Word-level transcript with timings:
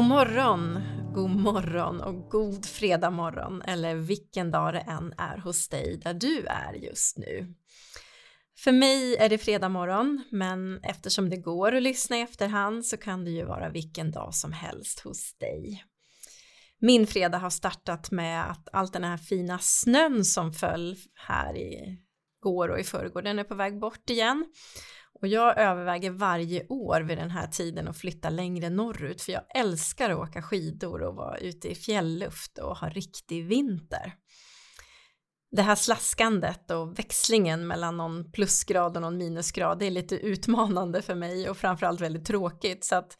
God 0.00 0.08
morgon, 0.08 0.80
god 1.14 1.30
morgon 1.30 2.00
och 2.00 2.30
god 2.30 2.66
fredag 2.66 3.10
morgon 3.10 3.62
eller 3.62 3.94
vilken 3.94 4.50
dag 4.50 4.74
det 4.74 4.80
än 4.80 5.14
är 5.18 5.38
hos 5.38 5.68
dig 5.68 6.00
där 6.04 6.14
du 6.14 6.46
är 6.46 6.72
just 6.72 7.18
nu. 7.18 7.54
För 8.58 8.72
mig 8.72 9.16
är 9.16 9.28
det 9.28 9.38
fredag 9.38 9.68
morgon, 9.68 10.24
men 10.30 10.80
eftersom 10.82 11.30
det 11.30 11.36
går 11.36 11.76
att 11.76 11.82
lyssna 11.82 12.18
i 12.18 12.20
efterhand 12.20 12.86
så 12.86 12.96
kan 12.96 13.24
det 13.24 13.30
ju 13.30 13.44
vara 13.44 13.68
vilken 13.68 14.10
dag 14.10 14.34
som 14.34 14.52
helst 14.52 15.00
hos 15.00 15.38
dig. 15.38 15.84
Min 16.78 17.06
fredag 17.06 17.38
har 17.38 17.50
startat 17.50 18.10
med 18.10 18.50
att 18.50 18.68
allt 18.72 18.92
den 18.92 19.04
här 19.04 19.18
fina 19.18 19.58
snön 19.58 20.24
som 20.24 20.52
föll 20.52 20.96
här 21.14 21.56
i 21.56 21.98
går 22.40 22.68
och 22.68 22.80
i 22.80 22.84
förrgår, 22.84 23.22
den 23.22 23.38
är 23.38 23.44
på 23.44 23.54
väg 23.54 23.78
bort 23.78 24.10
igen. 24.10 24.44
Och 25.20 25.28
jag 25.28 25.58
överväger 25.58 26.10
varje 26.10 26.66
år 26.66 27.00
vid 27.00 27.18
den 27.18 27.30
här 27.30 27.46
tiden 27.46 27.88
att 27.88 27.96
flytta 27.96 28.30
längre 28.30 28.70
norrut 28.70 29.22
för 29.22 29.32
jag 29.32 29.42
älskar 29.56 30.10
att 30.10 30.18
åka 30.18 30.42
skidor 30.42 31.02
och 31.02 31.14
vara 31.14 31.38
ute 31.38 31.68
i 31.68 31.74
fjällluft 31.74 32.58
och 32.58 32.76
ha 32.76 32.88
riktig 32.88 33.46
vinter. 33.46 34.14
Det 35.50 35.62
här 35.62 35.74
slaskandet 35.74 36.70
och 36.70 36.98
växlingen 36.98 37.66
mellan 37.66 37.96
någon 37.96 38.32
plusgrad 38.32 38.96
och 38.96 39.02
någon 39.02 39.16
minusgrad 39.16 39.78
det 39.78 39.86
är 39.86 39.90
lite 39.90 40.16
utmanande 40.16 41.02
för 41.02 41.14
mig 41.14 41.50
och 41.50 41.56
framförallt 41.56 42.00
väldigt 42.00 42.26
tråkigt 42.26 42.84
så 42.84 42.96
att 42.96 43.18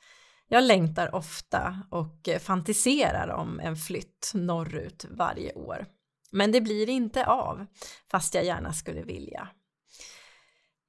jag 0.48 0.64
längtar 0.64 1.14
ofta 1.14 1.82
och 1.90 2.28
fantiserar 2.40 3.28
om 3.28 3.60
en 3.60 3.76
flytt 3.76 4.32
norrut 4.34 5.06
varje 5.10 5.52
år. 5.52 5.86
Men 6.32 6.52
det 6.52 6.60
blir 6.60 6.88
inte 6.88 7.26
av, 7.26 7.66
fast 8.10 8.34
jag 8.34 8.44
gärna 8.44 8.72
skulle 8.72 9.02
vilja. 9.02 9.48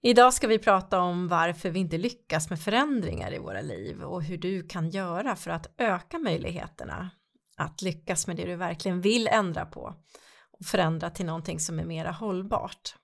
Idag 0.04 0.34
ska 0.34 0.48
vi 0.48 0.60
prata 0.60 1.00
om 1.00 1.28
varför 1.28 1.70
vi 1.70 1.80
inte 1.80 1.98
lyckas 1.98 2.50
med 2.50 2.60
förändringar 2.60 3.34
i 3.34 3.40
våra 3.40 3.62
liv 3.62 4.04
och 4.04 4.24
hur 4.24 4.38
du 4.38 4.68
kan 4.68 4.90
göra 4.90 5.36
för 5.36 5.52
att 5.52 5.74
öka 5.78 6.20
möjligheterna 6.20 7.10
att 7.58 7.82
lyckas 7.82 8.28
med 8.28 8.36
det 8.36 8.46
du 8.46 8.56
verkligen 8.56 9.02
vill 9.02 9.28
ändra 9.28 9.66
på 9.66 9.96
och 10.52 10.66
förändra 10.66 11.10
till 11.10 11.26
någonting 11.26 11.60
som 11.60 11.80
är 11.80 11.86
mera 11.86 12.12
hållbart. 12.12 12.96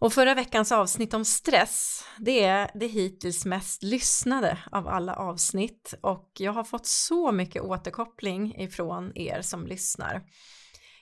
Och 0.00 0.12
förra 0.12 0.34
veckans 0.34 0.72
avsnitt 0.72 1.14
om 1.14 1.24
stress, 1.24 2.04
det 2.18 2.44
är 2.44 2.70
det 2.74 2.86
hittills 2.86 3.44
mest 3.44 3.82
lyssnade 3.82 4.58
av 4.72 4.88
alla 4.88 5.14
avsnitt 5.16 5.94
och 6.00 6.30
jag 6.38 6.52
har 6.52 6.64
fått 6.64 6.86
så 6.86 7.32
mycket 7.32 7.62
återkoppling 7.62 8.60
ifrån 8.60 9.12
er 9.14 9.42
som 9.42 9.66
lyssnar. 9.66 10.22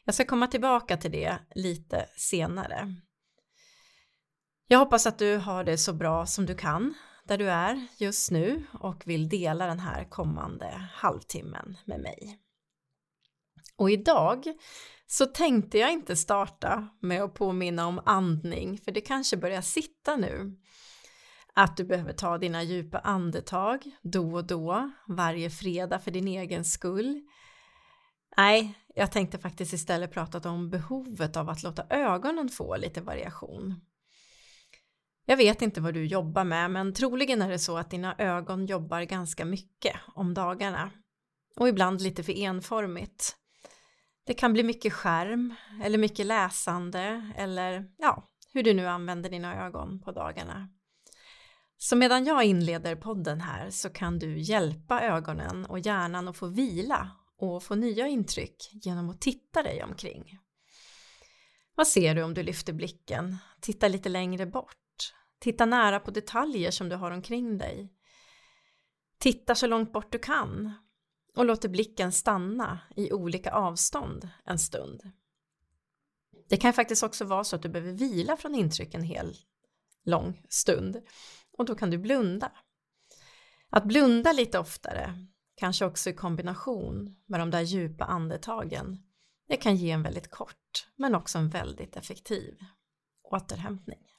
Jag 0.04 0.14
ska 0.14 0.24
komma 0.24 0.46
tillbaka 0.46 0.96
till 0.96 1.10
det 1.10 1.38
lite 1.54 2.06
senare. 2.16 2.94
Jag 4.68 4.78
hoppas 4.78 5.06
att 5.06 5.18
du 5.18 5.36
har 5.36 5.64
det 5.64 5.78
så 5.78 5.92
bra 5.92 6.26
som 6.26 6.46
du 6.46 6.54
kan 6.54 6.94
där 7.24 7.38
du 7.38 7.50
är 7.50 7.86
just 7.96 8.30
nu 8.30 8.64
och 8.80 9.02
vill 9.06 9.28
dela 9.28 9.66
den 9.66 9.80
här 9.80 10.04
kommande 10.04 10.88
halvtimmen 10.92 11.76
med 11.84 12.00
mig. 12.00 12.38
Och 13.76 13.90
idag 13.90 14.44
så 15.06 15.26
tänkte 15.26 15.78
jag 15.78 15.92
inte 15.92 16.16
starta 16.16 16.88
med 17.00 17.22
att 17.22 17.34
påminna 17.34 17.86
om 17.86 18.00
andning 18.04 18.78
för 18.78 18.92
det 18.92 19.00
kanske 19.00 19.36
börjar 19.36 19.62
sitta 19.62 20.16
nu. 20.16 20.56
Att 21.54 21.76
du 21.76 21.84
behöver 21.84 22.12
ta 22.12 22.38
dina 22.38 22.62
djupa 22.62 22.98
andetag 22.98 23.90
då 24.02 24.34
och 24.34 24.46
då, 24.46 24.90
varje 25.08 25.50
fredag 25.50 25.98
för 25.98 26.10
din 26.10 26.28
egen 26.28 26.64
skull. 26.64 27.22
Nej, 28.36 28.74
jag 28.94 29.12
tänkte 29.12 29.38
faktiskt 29.38 29.72
istället 29.72 30.12
prata 30.12 30.50
om 30.50 30.70
behovet 30.70 31.36
av 31.36 31.48
att 31.48 31.62
låta 31.62 31.86
ögonen 31.90 32.48
få 32.48 32.76
lite 32.76 33.00
variation. 33.00 33.80
Jag 35.28 35.36
vet 35.36 35.62
inte 35.62 35.80
vad 35.80 35.94
du 35.94 36.06
jobbar 36.06 36.44
med 36.44 36.70
men 36.70 36.94
troligen 36.94 37.42
är 37.42 37.48
det 37.48 37.58
så 37.58 37.78
att 37.78 37.90
dina 37.90 38.14
ögon 38.18 38.66
jobbar 38.66 39.02
ganska 39.02 39.44
mycket 39.44 39.96
om 40.14 40.34
dagarna 40.34 40.90
och 41.56 41.68
ibland 41.68 42.00
lite 42.00 42.22
för 42.22 42.32
enformigt. 42.32 43.36
Det 44.26 44.34
kan 44.34 44.52
bli 44.52 44.62
mycket 44.62 44.92
skärm 44.92 45.54
eller 45.82 45.98
mycket 45.98 46.26
läsande 46.26 47.32
eller 47.36 47.84
ja, 47.98 48.28
hur 48.52 48.62
du 48.62 48.74
nu 48.74 48.86
använder 48.86 49.30
dina 49.30 49.66
ögon 49.66 50.00
på 50.00 50.12
dagarna. 50.12 50.68
Så 51.76 51.96
medan 51.96 52.24
jag 52.24 52.44
inleder 52.44 52.96
podden 52.96 53.40
här 53.40 53.70
så 53.70 53.90
kan 53.90 54.18
du 54.18 54.38
hjälpa 54.38 55.00
ögonen 55.00 55.66
och 55.66 55.78
hjärnan 55.78 56.28
att 56.28 56.36
få 56.36 56.46
vila 56.46 57.10
och 57.38 57.62
få 57.62 57.74
nya 57.74 58.08
intryck 58.08 58.70
genom 58.72 59.10
att 59.10 59.20
titta 59.20 59.62
dig 59.62 59.82
omkring. 59.82 60.38
Vad 61.74 61.86
ser 61.86 62.14
du 62.14 62.22
om 62.22 62.34
du 62.34 62.42
lyfter 62.42 62.72
blicken? 62.72 63.36
Titta 63.60 63.88
lite 63.88 64.08
längre 64.08 64.46
bort. 64.46 64.85
Titta 65.38 65.66
nära 65.66 66.00
på 66.00 66.10
detaljer 66.10 66.70
som 66.70 66.88
du 66.88 66.96
har 66.96 67.10
omkring 67.10 67.58
dig. 67.58 67.92
Titta 69.18 69.54
så 69.54 69.66
långt 69.66 69.92
bort 69.92 70.12
du 70.12 70.18
kan 70.18 70.72
och 71.36 71.44
låter 71.44 71.68
blicken 71.68 72.12
stanna 72.12 72.80
i 72.96 73.12
olika 73.12 73.52
avstånd 73.52 74.28
en 74.44 74.58
stund. 74.58 75.10
Det 76.48 76.56
kan 76.56 76.72
faktiskt 76.72 77.02
också 77.02 77.24
vara 77.24 77.44
så 77.44 77.56
att 77.56 77.62
du 77.62 77.68
behöver 77.68 77.92
vila 77.92 78.36
från 78.36 78.54
intryck 78.54 78.94
en 78.94 79.02
hel 79.02 79.36
lång 80.04 80.42
stund 80.48 81.02
och 81.58 81.64
då 81.64 81.74
kan 81.74 81.90
du 81.90 81.98
blunda. 81.98 82.52
Att 83.70 83.84
blunda 83.84 84.32
lite 84.32 84.58
oftare, 84.58 85.26
kanske 85.54 85.84
också 85.84 86.10
i 86.10 86.14
kombination 86.14 87.16
med 87.26 87.40
de 87.40 87.50
där 87.50 87.60
djupa 87.60 88.04
andetagen, 88.04 89.02
det 89.48 89.56
kan 89.56 89.76
ge 89.76 89.90
en 89.90 90.02
väldigt 90.02 90.30
kort 90.30 90.88
men 90.96 91.14
också 91.14 91.38
en 91.38 91.48
väldigt 91.48 91.96
effektiv 91.96 92.58
återhämtning. 93.22 94.15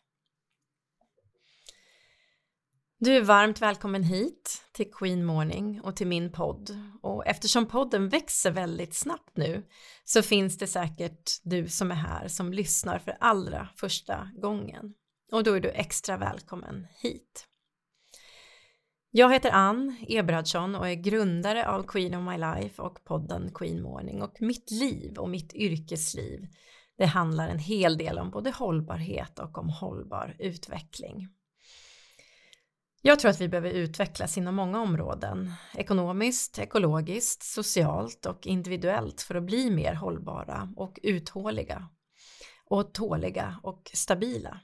Du 2.99 3.15
är 3.15 3.21
varmt 3.21 3.61
välkommen 3.61 4.03
hit 4.03 4.65
till 4.71 4.91
Queen 4.91 5.25
Morning 5.25 5.81
och 5.81 5.95
till 5.95 6.07
min 6.07 6.31
podd. 6.31 6.77
Och 7.01 7.27
eftersom 7.27 7.65
podden 7.65 8.09
växer 8.09 8.51
väldigt 8.51 8.93
snabbt 8.93 9.37
nu 9.37 9.63
så 10.03 10.21
finns 10.21 10.57
det 10.57 10.67
säkert 10.67 11.31
du 11.43 11.67
som 11.67 11.91
är 11.91 11.95
här 11.95 12.27
som 12.27 12.53
lyssnar 12.53 12.99
för 12.99 13.17
allra 13.19 13.69
första 13.75 14.31
gången. 14.41 14.93
Och 15.31 15.43
då 15.43 15.53
är 15.53 15.59
du 15.59 15.69
extra 15.69 16.17
välkommen 16.17 16.87
hit. 17.01 17.47
Jag 19.11 19.33
heter 19.33 19.51
Ann 19.51 20.05
Eberhardsson 20.07 20.75
och 20.75 20.89
är 20.89 20.95
grundare 20.95 21.67
av 21.67 21.83
Queen 21.83 22.15
of 22.15 22.23
My 22.31 22.37
Life 22.37 22.81
och 22.81 23.03
podden 23.03 23.51
Queen 23.53 23.81
Morning 23.81 24.21
och 24.21 24.37
mitt 24.39 24.71
liv 24.71 25.17
och 25.17 25.29
mitt 25.29 25.53
yrkesliv 25.53 26.47
det 26.97 27.05
handlar 27.05 27.49
en 27.49 27.59
hel 27.59 27.97
del 27.97 28.19
om 28.19 28.31
både 28.31 28.51
hållbarhet 28.51 29.39
och 29.39 29.57
om 29.57 29.69
hållbar 29.69 30.35
utveckling. 30.39 31.27
Jag 33.07 33.19
tror 33.19 33.31
att 33.31 33.41
vi 33.41 33.47
behöver 33.47 33.69
utvecklas 33.69 34.37
inom 34.37 34.55
många 34.55 34.81
områden, 34.81 35.53
ekonomiskt, 35.73 36.59
ekologiskt, 36.59 37.43
socialt 37.43 38.25
och 38.25 38.47
individuellt 38.47 39.21
för 39.21 39.35
att 39.35 39.43
bli 39.43 39.71
mer 39.71 39.93
hållbara 39.93 40.73
och 40.75 40.99
uthålliga 41.03 41.89
och 42.65 42.93
tåliga 42.93 43.59
och 43.63 43.91
stabila. 43.93 44.59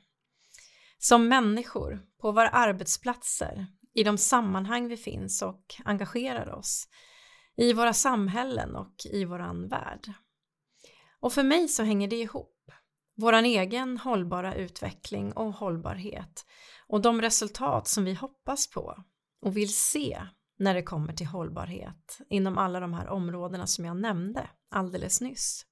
Som 0.97 1.27
människor, 1.27 2.01
på 2.21 2.31
våra 2.31 2.49
arbetsplatser, 2.49 3.67
i 3.93 4.03
de 4.03 4.17
sammanhang 4.17 4.87
vi 4.87 4.97
finns 4.97 5.41
och 5.41 5.65
engagerar 5.85 6.53
oss, 6.53 6.87
i 7.57 7.73
våra 7.73 7.93
samhällen 7.93 8.75
och 8.75 8.95
i 9.11 9.25
våran 9.25 9.67
värld. 9.67 10.13
Och 11.19 11.33
för 11.33 11.43
mig 11.43 11.67
så 11.67 11.83
hänger 11.83 12.07
det 12.07 12.19
ihop. 12.19 12.71
Våran 13.15 13.45
egen 13.45 13.97
hållbara 13.97 14.55
utveckling 14.55 15.33
och 15.33 15.53
hållbarhet 15.53 16.45
och 16.93 17.01
de 17.01 17.21
resultat 17.21 17.87
som 17.87 18.05
vi 18.05 18.13
hoppas 18.13 18.69
på 18.69 19.03
och 19.41 19.57
vill 19.57 19.73
se 19.73 20.21
när 20.59 20.73
det 20.73 20.83
kommer 20.83 21.13
till 21.13 21.27
hållbarhet 21.27 22.19
inom 22.29 22.57
alla 22.57 22.79
de 22.79 22.93
här 22.93 23.07
områdena 23.07 23.67
som 23.67 23.85
jag 23.85 23.97
nämnde 23.97 24.49
alldeles 24.71 25.21
nyss. 25.21 25.65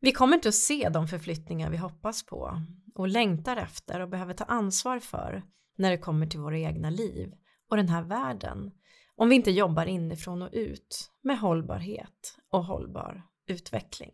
Vi 0.00 0.12
kommer 0.12 0.34
inte 0.34 0.48
att 0.48 0.54
se 0.54 0.88
de 0.88 1.08
förflyttningar 1.08 1.70
vi 1.70 1.76
hoppas 1.76 2.26
på 2.26 2.62
och 2.94 3.08
längtar 3.08 3.56
efter 3.56 4.00
och 4.00 4.08
behöver 4.08 4.34
ta 4.34 4.44
ansvar 4.44 4.98
för 4.98 5.42
när 5.76 5.90
det 5.90 5.98
kommer 5.98 6.26
till 6.26 6.40
våra 6.40 6.58
egna 6.58 6.90
liv 6.90 7.32
och 7.68 7.76
den 7.76 7.88
här 7.88 8.02
världen 8.02 8.70
om 9.16 9.28
vi 9.28 9.34
inte 9.34 9.50
jobbar 9.50 9.86
inifrån 9.86 10.42
och 10.42 10.50
ut 10.52 11.10
med 11.22 11.38
hållbarhet 11.38 12.38
och 12.50 12.64
hållbar 12.64 13.22
utveckling. 13.46 14.12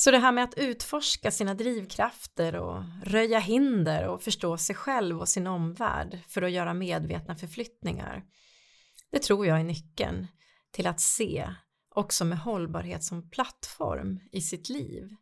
Så 0.00 0.10
det 0.10 0.18
här 0.18 0.32
med 0.32 0.44
att 0.44 0.58
utforska 0.58 1.30
sina 1.30 1.54
drivkrafter 1.54 2.56
och 2.56 2.82
röja 3.02 3.38
hinder 3.38 4.08
och 4.08 4.22
förstå 4.22 4.56
sig 4.56 4.76
själv 4.76 5.20
och 5.20 5.28
sin 5.28 5.46
omvärld 5.46 6.18
för 6.28 6.42
att 6.42 6.50
göra 6.50 6.74
medvetna 6.74 7.36
förflyttningar. 7.36 8.24
Det 9.10 9.18
tror 9.18 9.46
jag 9.46 9.60
är 9.60 9.64
nyckeln 9.64 10.26
till 10.70 10.86
att 10.86 11.00
se 11.00 11.54
också 11.94 12.24
med 12.24 12.38
hållbarhet 12.38 13.04
som 13.04 13.30
plattform 13.30 14.20
i 14.32 14.40
sitt 14.40 14.68
liv 14.68 15.16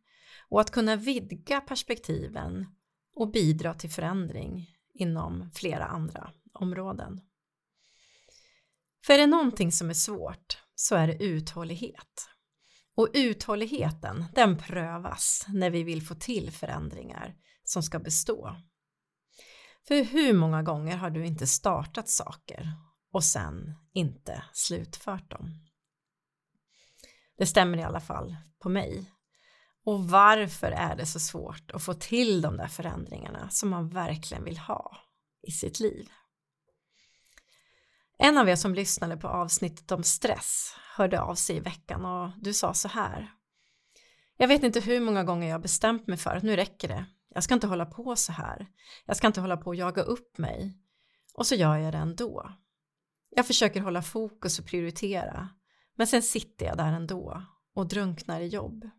och 0.48 0.60
att 0.60 0.70
kunna 0.70 0.96
vidga 0.96 1.60
perspektiven 1.60 2.66
och 3.14 3.30
bidra 3.30 3.74
till 3.74 3.90
förändring 3.90 4.74
inom 4.94 5.50
flera 5.54 5.84
andra 5.84 6.30
områden. 6.52 7.20
För 9.06 9.14
är 9.14 9.18
det 9.18 9.26
någonting 9.26 9.72
som 9.72 9.90
är 9.90 9.94
svårt 9.94 10.62
så 10.74 10.94
är 10.94 11.06
det 11.06 11.24
uthållighet. 11.24 12.28
Och 12.98 13.08
uthålligheten, 13.14 14.24
den 14.34 14.58
prövas 14.58 15.46
när 15.48 15.70
vi 15.70 15.82
vill 15.82 16.06
få 16.06 16.14
till 16.14 16.50
förändringar 16.50 17.34
som 17.64 17.82
ska 17.82 17.98
bestå. 17.98 18.56
För 19.88 20.04
hur 20.04 20.32
många 20.32 20.62
gånger 20.62 20.96
har 20.96 21.10
du 21.10 21.26
inte 21.26 21.46
startat 21.46 22.08
saker 22.08 22.72
och 23.12 23.24
sen 23.24 23.74
inte 23.92 24.44
slutfört 24.52 25.30
dem? 25.30 25.50
Det 27.36 27.46
stämmer 27.46 27.78
i 27.78 27.82
alla 27.82 28.00
fall 28.00 28.36
på 28.58 28.68
mig. 28.68 29.12
Och 29.84 30.08
varför 30.08 30.70
är 30.70 30.96
det 30.96 31.06
så 31.06 31.20
svårt 31.20 31.70
att 31.70 31.82
få 31.82 31.94
till 31.94 32.42
de 32.42 32.56
där 32.56 32.68
förändringarna 32.68 33.50
som 33.50 33.68
man 33.68 33.88
verkligen 33.88 34.44
vill 34.44 34.58
ha 34.58 34.96
i 35.42 35.50
sitt 35.50 35.80
liv? 35.80 36.08
En 38.18 38.38
av 38.38 38.48
er 38.48 38.56
som 38.56 38.74
lyssnade 38.74 39.16
på 39.16 39.28
avsnittet 39.28 39.92
om 39.92 40.02
stress 40.02 40.74
hörde 40.96 41.20
av 41.20 41.34
sig 41.34 41.56
i 41.56 41.60
veckan 41.60 42.04
och 42.04 42.30
du 42.36 42.52
sa 42.52 42.74
så 42.74 42.88
här. 42.88 43.30
Jag 44.36 44.48
vet 44.48 44.62
inte 44.62 44.80
hur 44.80 45.00
många 45.00 45.24
gånger 45.24 45.48
jag 45.48 45.62
bestämt 45.62 46.06
mig 46.06 46.16
för 46.18 46.36
att 46.36 46.42
nu 46.42 46.56
räcker 46.56 46.88
det. 46.88 47.06
Jag 47.34 47.44
ska 47.44 47.54
inte 47.54 47.66
hålla 47.66 47.86
på 47.86 48.16
så 48.16 48.32
här. 48.32 48.66
Jag 49.06 49.16
ska 49.16 49.26
inte 49.26 49.40
hålla 49.40 49.56
på 49.56 49.66
och 49.66 49.74
jaga 49.74 50.02
upp 50.02 50.38
mig. 50.38 50.78
Och 51.34 51.46
så 51.46 51.54
gör 51.54 51.76
jag 51.76 51.94
det 51.94 51.98
ändå. 51.98 52.52
Jag 53.30 53.46
försöker 53.46 53.80
hålla 53.80 54.02
fokus 54.02 54.58
och 54.58 54.66
prioritera. 54.66 55.48
Men 55.96 56.06
sen 56.06 56.22
sitter 56.22 56.66
jag 56.66 56.76
där 56.76 56.92
ändå 56.92 57.42
och 57.74 57.88
drunknar 57.88 58.40
i 58.40 58.46
jobb. 58.46 58.90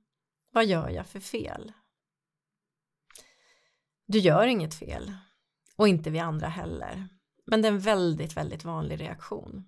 Vad 0.52 0.66
gör 0.66 0.90
jag 0.90 1.08
för 1.08 1.20
fel? 1.20 1.72
Du 4.06 4.20
gör 4.20 4.48
inget 4.48 4.76
fel. 4.76 5.14
Och 5.76 5.88
inte 5.88 6.10
vi 6.10 6.20
andra 6.20 6.48
heller. 6.48 7.10
Men 7.50 7.62
det 7.62 7.68
är 7.68 7.72
en 7.72 7.80
väldigt, 7.80 8.38
väldigt 8.38 8.66
vanlig 8.66 9.02
reaktion. 9.02 9.66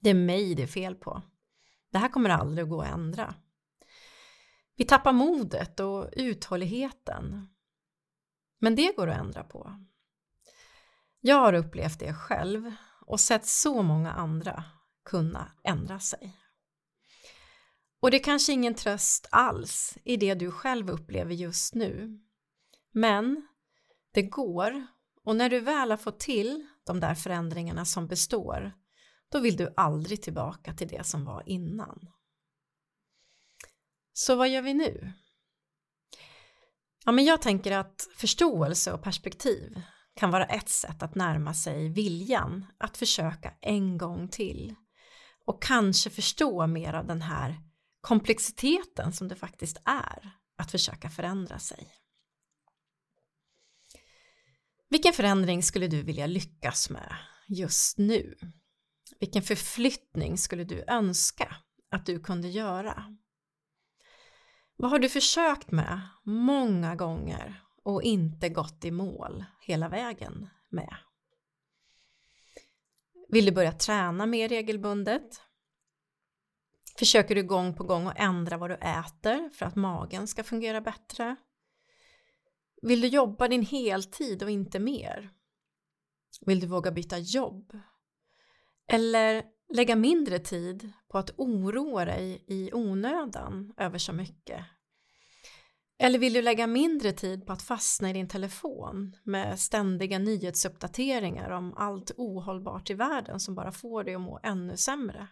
Det 0.00 0.10
är 0.10 0.14
mig 0.14 0.54
det 0.54 0.62
är 0.62 0.66
fel 0.66 0.94
på. 0.94 1.22
Det 1.92 1.98
här 1.98 2.08
kommer 2.08 2.30
aldrig 2.30 2.62
att 2.62 2.70
gå 2.70 2.82
att 2.82 2.92
ändra. 2.92 3.34
Vi 4.76 4.84
tappar 4.84 5.12
modet 5.12 5.80
och 5.80 6.10
uthålligheten. 6.12 7.48
Men 8.58 8.74
det 8.74 8.96
går 8.96 9.08
att 9.08 9.18
ändra 9.18 9.44
på. 9.44 9.86
Jag 11.20 11.36
har 11.36 11.52
upplevt 11.52 11.98
det 11.98 12.14
själv 12.14 12.72
och 13.00 13.20
sett 13.20 13.46
så 13.46 13.82
många 13.82 14.12
andra 14.12 14.64
kunna 15.04 15.52
ändra 15.64 16.00
sig. 16.00 16.36
Och 18.00 18.10
det 18.10 18.16
är 18.16 18.24
kanske 18.24 18.52
ingen 18.52 18.74
tröst 18.74 19.28
alls 19.30 19.98
i 20.04 20.16
det 20.16 20.34
du 20.34 20.50
själv 20.50 20.90
upplever 20.90 21.34
just 21.34 21.74
nu. 21.74 22.20
Men 22.92 23.48
det 24.12 24.22
går 24.22 24.86
och 25.26 25.36
när 25.36 25.50
du 25.50 25.60
väl 25.60 25.90
har 25.90 25.96
fått 25.96 26.20
till 26.20 26.66
de 26.84 27.00
där 27.00 27.14
förändringarna 27.14 27.84
som 27.84 28.06
består, 28.06 28.72
då 29.32 29.40
vill 29.40 29.56
du 29.56 29.74
aldrig 29.76 30.22
tillbaka 30.22 30.74
till 30.74 30.88
det 30.88 31.06
som 31.06 31.24
var 31.24 31.42
innan. 31.46 32.10
Så 34.12 34.36
vad 34.36 34.48
gör 34.48 34.62
vi 34.62 34.74
nu? 34.74 35.12
Ja, 37.04 37.12
men 37.12 37.24
jag 37.24 37.42
tänker 37.42 37.72
att 37.72 38.08
förståelse 38.16 38.92
och 38.92 39.02
perspektiv 39.02 39.82
kan 40.14 40.30
vara 40.30 40.46
ett 40.46 40.68
sätt 40.68 41.02
att 41.02 41.14
närma 41.14 41.54
sig 41.54 41.88
viljan 41.88 42.66
att 42.78 42.96
försöka 42.96 43.54
en 43.60 43.98
gång 43.98 44.28
till 44.28 44.74
och 45.46 45.62
kanske 45.62 46.10
förstå 46.10 46.66
mer 46.66 46.94
av 46.94 47.06
den 47.06 47.22
här 47.22 47.56
komplexiteten 48.00 49.12
som 49.12 49.28
det 49.28 49.36
faktiskt 49.36 49.76
är 49.84 50.30
att 50.58 50.70
försöka 50.70 51.10
förändra 51.10 51.58
sig. 51.58 51.95
Vilken 54.88 55.12
förändring 55.12 55.62
skulle 55.62 55.86
du 55.86 56.02
vilja 56.02 56.26
lyckas 56.26 56.90
med 56.90 57.16
just 57.48 57.98
nu? 57.98 58.34
Vilken 59.20 59.42
förflyttning 59.42 60.38
skulle 60.38 60.64
du 60.64 60.84
önska 60.88 61.56
att 61.90 62.06
du 62.06 62.20
kunde 62.20 62.48
göra? 62.48 63.16
Vad 64.76 64.90
har 64.90 64.98
du 64.98 65.08
försökt 65.08 65.70
med 65.70 66.00
många 66.24 66.94
gånger 66.94 67.62
och 67.82 68.02
inte 68.02 68.48
gått 68.48 68.84
i 68.84 68.90
mål 68.90 69.44
hela 69.60 69.88
vägen 69.88 70.48
med? 70.68 70.96
Vill 73.28 73.44
du 73.44 73.52
börja 73.52 73.72
träna 73.72 74.26
mer 74.26 74.48
regelbundet? 74.48 75.40
Försöker 76.98 77.34
du 77.34 77.42
gång 77.42 77.74
på 77.74 77.84
gång 77.84 78.06
att 78.06 78.18
ändra 78.18 78.56
vad 78.56 78.70
du 78.70 78.74
äter 78.74 79.50
för 79.50 79.66
att 79.66 79.76
magen 79.76 80.28
ska 80.28 80.44
fungera 80.44 80.80
bättre? 80.80 81.36
Vill 82.82 83.00
du 83.00 83.08
jobba 83.08 83.48
din 83.48 83.62
heltid 83.62 84.42
och 84.42 84.50
inte 84.50 84.78
mer? 84.78 85.30
Vill 86.46 86.60
du 86.60 86.66
våga 86.66 86.90
byta 86.90 87.18
jobb? 87.18 87.78
Eller 88.88 89.44
lägga 89.74 89.96
mindre 89.96 90.38
tid 90.38 90.92
på 91.08 91.18
att 91.18 91.30
oroa 91.36 92.04
dig 92.04 92.44
i 92.46 92.72
onödan 92.72 93.74
över 93.76 93.98
så 93.98 94.12
mycket? 94.12 94.64
Eller 95.98 96.18
vill 96.18 96.32
du 96.32 96.42
lägga 96.42 96.66
mindre 96.66 97.12
tid 97.12 97.46
på 97.46 97.52
att 97.52 97.62
fastna 97.62 98.10
i 98.10 98.12
din 98.12 98.28
telefon 98.28 99.16
med 99.22 99.60
ständiga 99.60 100.18
nyhetsuppdateringar 100.18 101.50
om 101.50 101.74
allt 101.76 102.10
ohållbart 102.16 102.90
i 102.90 102.94
världen 102.94 103.40
som 103.40 103.54
bara 103.54 103.72
får 103.72 104.04
dig 104.04 104.14
att 104.14 104.20
må 104.20 104.40
ännu 104.42 104.76
sämre? 104.76 105.28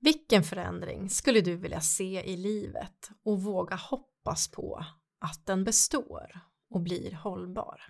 Vilken 0.00 0.42
förändring 0.42 1.10
skulle 1.10 1.40
du 1.40 1.56
vilja 1.56 1.80
se 1.80 2.22
i 2.24 2.36
livet 2.36 3.10
och 3.24 3.42
våga 3.42 3.76
hoppas 3.76 4.50
på 4.50 4.84
att 5.22 5.46
den 5.46 5.64
består 5.64 6.40
och 6.70 6.80
blir 6.80 7.12
hållbar? 7.12 7.80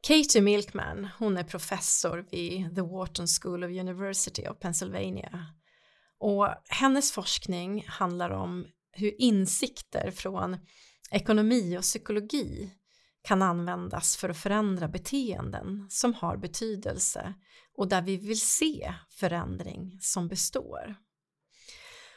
Katie 0.00 0.42
Milkman, 0.42 1.08
hon 1.18 1.36
är 1.36 1.44
professor 1.44 2.26
vid 2.30 2.74
The 2.74 2.82
Wharton 2.82 3.26
School 3.26 3.64
of 3.64 3.70
University 3.70 4.46
of 4.48 4.58
Pennsylvania 4.58 5.46
och 6.18 6.48
hennes 6.68 7.12
forskning 7.12 7.84
handlar 7.88 8.30
om 8.30 8.66
hur 8.92 9.20
insikter 9.20 10.10
från 10.10 10.56
ekonomi 11.10 11.78
och 11.78 11.82
psykologi 11.82 12.72
kan 13.22 13.42
användas 13.42 14.16
för 14.16 14.28
att 14.28 14.36
förändra 14.36 14.88
beteenden 14.88 15.86
som 15.90 16.14
har 16.14 16.36
betydelse 16.36 17.34
och 17.76 17.88
där 17.88 18.02
vi 18.02 18.16
vill 18.16 18.40
se 18.40 18.94
förändring 19.10 19.98
som 20.00 20.28
består. 20.28 20.96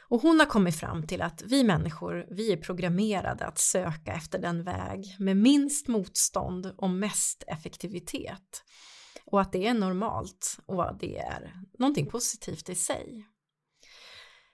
Och 0.08 0.22
hon 0.22 0.38
har 0.38 0.46
kommit 0.46 0.76
fram 0.76 1.06
till 1.06 1.22
att 1.22 1.42
vi 1.42 1.64
människor, 1.64 2.26
vi 2.30 2.52
är 2.52 2.56
programmerade 2.56 3.46
att 3.46 3.58
söka 3.58 4.12
efter 4.12 4.38
den 4.38 4.64
väg 4.64 5.16
med 5.18 5.36
minst 5.36 5.88
motstånd 5.88 6.74
och 6.76 6.90
mest 6.90 7.44
effektivitet. 7.46 8.64
Och 9.24 9.40
att 9.40 9.52
det 9.52 9.66
är 9.66 9.74
normalt 9.74 10.58
och 10.66 10.90
att 10.90 11.00
det 11.00 11.18
är 11.18 11.52
någonting 11.78 12.06
positivt 12.06 12.68
i 12.68 12.74
sig. 12.74 13.26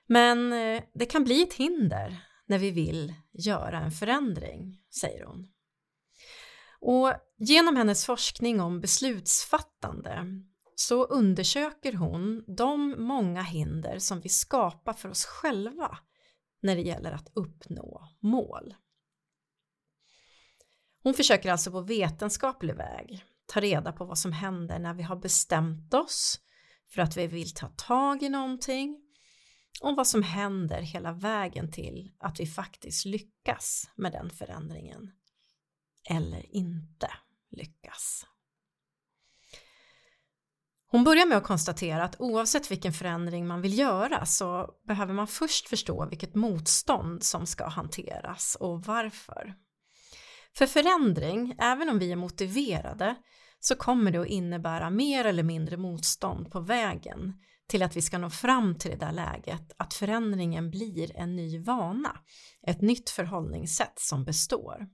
Men 0.07 0.53
eh, 0.53 0.83
det 0.95 1.07
kan 1.07 1.25
bli 1.25 1.43
ett 1.43 1.55
hinder 1.55 2.27
när 2.47 2.59
vi 2.59 2.71
vill 2.71 3.15
göra 3.33 3.81
en 3.81 3.93
förändring, 3.93 4.79
säger 5.01 5.25
hon. 5.25 5.49
Och 6.81 7.13
genom 7.39 7.77
hennes 7.77 8.07
forskning 8.07 8.61
om 8.61 8.81
beslutsfattande 8.81 10.25
så 10.87 11.05
undersöker 11.05 11.93
hon 11.93 12.45
de 12.47 12.95
många 12.99 13.43
hinder 13.43 13.99
som 13.99 14.21
vi 14.21 14.29
skapar 14.29 14.93
för 14.93 15.09
oss 15.09 15.25
själva 15.25 15.99
när 16.61 16.77
det 16.77 16.83
gäller 16.83 17.13
att 17.13 17.31
uppnå 17.35 18.09
mål. 18.21 18.75
Hon 21.03 21.15
försöker 21.15 21.53
alltså 21.53 21.71
på 21.71 21.81
vetenskaplig 21.81 22.75
väg 22.75 23.25
ta 23.47 23.61
reda 23.61 23.93
på 23.93 24.05
vad 24.05 24.19
som 24.19 24.33
händer 24.33 24.79
när 24.79 24.95
vi 24.95 25.03
har 25.03 25.17
bestämt 25.17 25.95
oss 25.95 26.41
för 26.89 27.03
att 27.03 27.17
vi 27.17 27.27
vill 27.27 27.55
ta 27.55 27.69
tag 27.69 28.23
i 28.23 28.29
någonting 28.29 29.03
och 29.83 29.97
vad 29.97 30.07
som 30.07 30.23
händer 30.23 30.81
hela 30.81 31.13
vägen 31.13 31.73
till 31.73 32.13
att 32.19 32.41
vi 32.41 32.47
faktiskt 32.47 33.05
lyckas 33.05 33.91
med 33.97 34.13
den 34.13 34.31
förändringen 34.31 35.13
eller 36.11 36.57
inte 36.57 37.11
lyckas. 37.51 38.27
Hon 40.93 41.05
börjar 41.05 41.27
med 41.27 41.39
att 41.39 41.45
konstatera 41.45 42.05
att 42.05 42.21
oavsett 42.21 42.71
vilken 42.71 42.93
förändring 42.93 43.47
man 43.47 43.63
vill 43.63 43.79
göra 43.79 44.27
så 44.27 44.69
behöver 44.87 45.15
man 45.15 45.27
först 45.27 45.69
förstå 45.69 46.07
vilket 46.07 46.35
motstånd 46.35 47.23
som 47.23 47.47
ska 47.47 47.69
hanteras 47.69 48.57
och 48.61 48.85
varför. 48.85 49.55
För 50.57 50.67
förändring, 50.67 51.55
även 51.59 51.89
om 51.89 51.99
vi 51.99 52.13
är 52.13 52.17
motiverade, 52.17 53.15
så 53.61 53.75
kommer 53.75 54.11
det 54.11 54.21
att 54.21 54.27
innebära 54.27 54.91
mer 54.91 55.25
eller 55.25 55.43
mindre 55.43 55.77
motstånd 55.77 56.51
på 56.51 56.61
vägen 56.61 57.33
till 57.69 57.83
att 57.83 57.97
vi 57.97 58.03
ska 58.03 58.19
nå 58.19 58.31
fram 58.31 58.79
till 58.79 58.91
det 58.91 58.97
där 58.97 59.13
läget 59.13 59.73
att 59.77 59.95
förändringen 59.95 60.71
blir 60.71 61.17
en 61.17 61.37
ny 61.37 61.59
vana, 61.59 62.17
ett 62.67 62.81
nytt 62.81 63.11
förhållningssätt 63.11 63.95
som 63.97 64.25
består. 64.25 64.87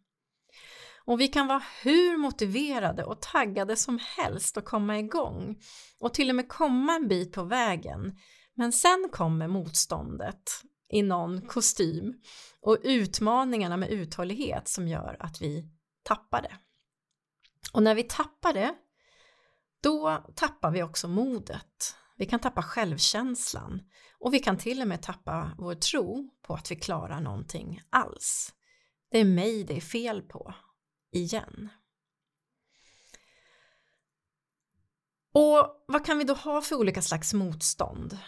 Och 1.09 1.21
vi 1.21 1.29
kan 1.29 1.47
vara 1.47 1.63
hur 1.83 2.17
motiverade 2.17 3.05
och 3.05 3.23
taggade 3.23 3.77
som 3.77 3.99
helst 4.17 4.57
att 4.57 4.65
komma 4.65 4.99
igång 4.99 5.61
och 6.01 6.15
till 6.15 6.29
och 6.29 6.37
med 6.37 6.49
komma 6.49 6.95
en 6.95 7.09
bit 7.09 7.33
på 7.33 7.43
vägen. 7.43 8.19
Men 8.55 8.73
sen 8.73 9.09
kommer 9.13 9.49
motståndet 9.49 10.63
i 10.93 11.03
någon 11.03 11.43
kostym 11.43 12.15
och 12.61 12.79
utmaningarna 12.83 13.77
med 13.77 13.91
uthållighet 13.91 14.69
som 14.69 14.89
gör 14.89 15.17
att 15.21 15.43
vi 15.43 15.69
tappar 16.03 16.43
det. 16.43 16.57
Och 17.73 17.83
när 17.83 17.95
vi 17.95 18.03
tappar 18.03 18.53
det, 18.53 18.75
då 19.83 20.25
tappar 20.35 20.71
vi 20.71 20.83
också 20.83 21.09
modet. 21.09 21.95
Vi 22.17 22.27
kan 22.27 22.41
tappa 22.41 22.63
självkänslan 22.63 23.83
och 24.19 24.35
vi 24.35 24.39
kan 24.39 24.59
till 24.59 24.83
och 24.83 24.89
med 24.89 25.03
tappa 25.03 25.51
vår 25.59 25.75
tro 25.75 26.31
på 26.43 26.55
att 26.55 26.71
vi 26.71 26.77
klarar 26.77 27.21
någonting 27.21 27.83
alls. 27.91 28.53
Det 29.11 29.19
är 29.19 29.25
mig 29.25 29.65
det 29.65 29.77
är 29.77 29.81
fel 29.81 30.23
på. 30.23 30.55
Igen. 31.13 31.69
Och 35.35 35.85
vad 35.89 36.07
kan 36.07 36.19
vi 36.19 36.25
då 36.25 36.35
ha 36.35 36.63
för 36.63 36.77
olika 36.77 37.03
slags 37.03 37.35
motstånd? 37.35 38.19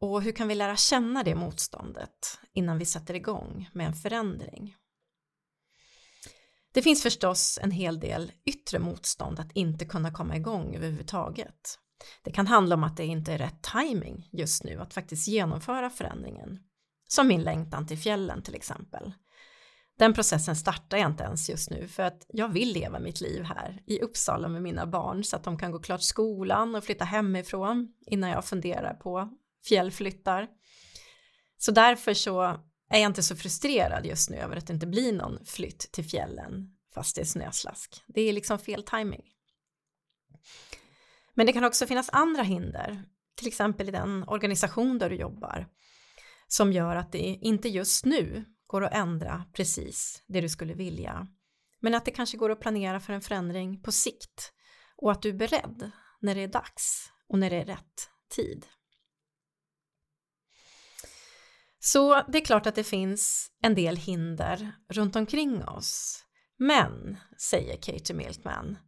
Och 0.00 0.22
hur 0.22 0.32
kan 0.32 0.48
vi 0.48 0.54
lära 0.54 0.76
känna 0.76 1.22
det 1.22 1.34
motståndet 1.34 2.40
innan 2.52 2.78
vi 2.78 2.84
sätter 2.84 3.14
igång 3.14 3.70
med 3.72 3.86
en 3.86 3.94
förändring? 3.94 4.76
Det 6.72 6.82
finns 6.82 7.02
förstås 7.02 7.58
en 7.62 7.70
hel 7.70 8.00
del 8.00 8.32
yttre 8.44 8.78
motstånd 8.78 9.40
att 9.40 9.52
inte 9.52 9.84
kunna 9.84 10.10
komma 10.10 10.36
igång 10.36 10.74
överhuvudtaget. 10.74 11.78
Det 12.22 12.32
kan 12.32 12.46
handla 12.46 12.74
om 12.74 12.84
att 12.84 12.96
det 12.96 13.04
inte 13.04 13.32
är 13.32 13.38
rätt 13.38 13.62
timing 13.62 14.28
just 14.32 14.64
nu 14.64 14.80
att 14.80 14.94
faktiskt 14.94 15.28
genomföra 15.28 15.90
förändringen. 15.90 16.58
Som 17.08 17.28
min 17.28 17.42
längtan 17.42 17.86
till 17.86 17.98
fjällen 17.98 18.42
till 18.42 18.54
exempel. 18.54 19.12
Den 20.02 20.14
processen 20.14 20.56
startar 20.56 20.98
jag 20.98 21.10
inte 21.10 21.24
ens 21.24 21.50
just 21.50 21.70
nu 21.70 21.88
för 21.88 22.02
att 22.02 22.26
jag 22.28 22.48
vill 22.48 22.72
leva 22.72 22.98
mitt 22.98 23.20
liv 23.20 23.42
här 23.42 23.82
i 23.86 24.00
Uppsala 24.00 24.48
med 24.48 24.62
mina 24.62 24.86
barn 24.86 25.24
så 25.24 25.36
att 25.36 25.44
de 25.44 25.58
kan 25.58 25.72
gå 25.72 25.78
klart 25.78 26.02
skolan 26.02 26.74
och 26.74 26.84
flytta 26.84 27.04
hemifrån 27.04 27.88
innan 28.06 28.30
jag 28.30 28.44
funderar 28.44 28.94
på 28.94 29.30
fjällflyttar. 29.68 30.48
Så 31.58 31.72
därför 31.72 32.14
så 32.14 32.42
är 32.90 33.00
jag 33.00 33.10
inte 33.10 33.22
så 33.22 33.36
frustrerad 33.36 34.06
just 34.06 34.30
nu 34.30 34.36
över 34.36 34.56
att 34.56 34.66
det 34.66 34.72
inte 34.72 34.86
blir 34.86 35.12
någon 35.12 35.44
flytt 35.44 35.92
till 35.92 36.04
fjällen 36.04 36.76
fast 36.94 37.16
det 37.16 37.22
är 37.22 37.26
snöslask. 37.26 38.02
Det 38.06 38.20
är 38.20 38.32
liksom 38.32 38.58
fel 38.58 38.82
timing. 38.82 39.24
Men 41.34 41.46
det 41.46 41.52
kan 41.52 41.64
också 41.64 41.86
finnas 41.86 42.10
andra 42.12 42.42
hinder, 42.42 43.02
till 43.34 43.48
exempel 43.48 43.88
i 43.88 43.92
den 43.92 44.24
organisation 44.28 44.98
där 44.98 45.10
du 45.10 45.16
jobbar, 45.16 45.66
som 46.48 46.72
gör 46.72 46.96
att 46.96 47.12
det 47.12 47.18
inte 47.18 47.68
just 47.68 48.04
nu 48.04 48.44
går 48.72 48.84
att 48.84 48.94
ändra 48.94 49.44
precis 49.52 50.22
det 50.26 50.40
du 50.40 50.48
skulle 50.48 50.74
vilja. 50.74 51.26
Men 51.80 51.94
att 51.94 52.04
det 52.04 52.10
kanske 52.10 52.36
går 52.36 52.50
att 52.50 52.60
planera 52.60 53.00
för 53.00 53.12
en 53.12 53.20
förändring 53.20 53.82
på 53.82 53.92
sikt 53.92 54.52
och 54.96 55.12
att 55.12 55.22
du 55.22 55.28
är 55.28 55.32
beredd 55.32 55.90
när 56.20 56.34
det 56.34 56.40
är 56.40 56.48
dags 56.48 57.10
och 57.28 57.38
när 57.38 57.50
det 57.50 57.56
är 57.56 57.64
rätt 57.64 58.10
tid. 58.36 58.66
Så 61.78 62.22
det 62.28 62.38
är 62.38 62.44
klart 62.44 62.66
att 62.66 62.74
det 62.74 62.84
finns 62.84 63.50
en 63.62 63.74
del 63.74 63.96
hinder 63.96 64.72
runt 64.88 65.16
omkring 65.16 65.64
oss. 65.64 66.24
Men, 66.58 67.16
säger 67.38 67.76
Katie 67.76 68.16
Milkman, 68.16 68.78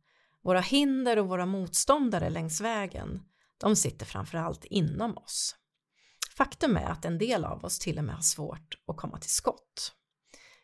våra 0.43 0.61
hinder 0.61 1.19
och 1.19 1.29
våra 1.29 1.47
motståndare 1.47 2.31
längs 2.31 2.61
vägen, 2.61 3.23
de 3.59 3.77
sitter 3.77 4.07
framförallt 4.07 4.65
inom 4.65 5.19
oss. 5.19 5.57
Faktum 6.37 6.77
är 6.77 6.87
att 6.87 7.05
en 7.05 7.19
del 7.19 7.45
av 7.45 7.65
oss 7.65 7.79
till 7.79 7.99
och 7.99 8.05
med 8.05 8.15
har 8.15 8.23
svårt 8.23 8.75
att 8.87 8.97
komma 8.97 9.19
till 9.19 9.31
skott. 9.31 9.93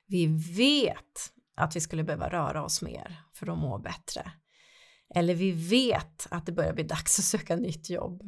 Vi 0.06 0.26
vet 0.56 1.32
att 1.56 1.76
vi 1.76 1.80
skulle 1.80 2.04
behöva 2.04 2.30
röra 2.30 2.64
oss 2.64 2.82
mer 2.82 3.22
för 3.32 3.52
att 3.52 3.58
må 3.58 3.78
bättre. 3.78 4.32
Eller 5.14 5.34
vi 5.34 5.52
vet 5.52 6.26
att 6.30 6.46
det 6.46 6.52
börjar 6.52 6.72
bli 6.72 6.84
dags 6.84 7.18
att 7.18 7.24
söka 7.24 7.56
nytt 7.56 7.90
jobb. 7.90 8.22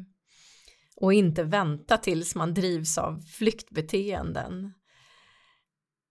Och 0.96 1.12
inte 1.12 1.44
vänta 1.44 1.98
tills 1.98 2.34
man 2.34 2.54
drivs 2.54 2.98
av 2.98 3.18
flyktbeteenden. 3.18 4.74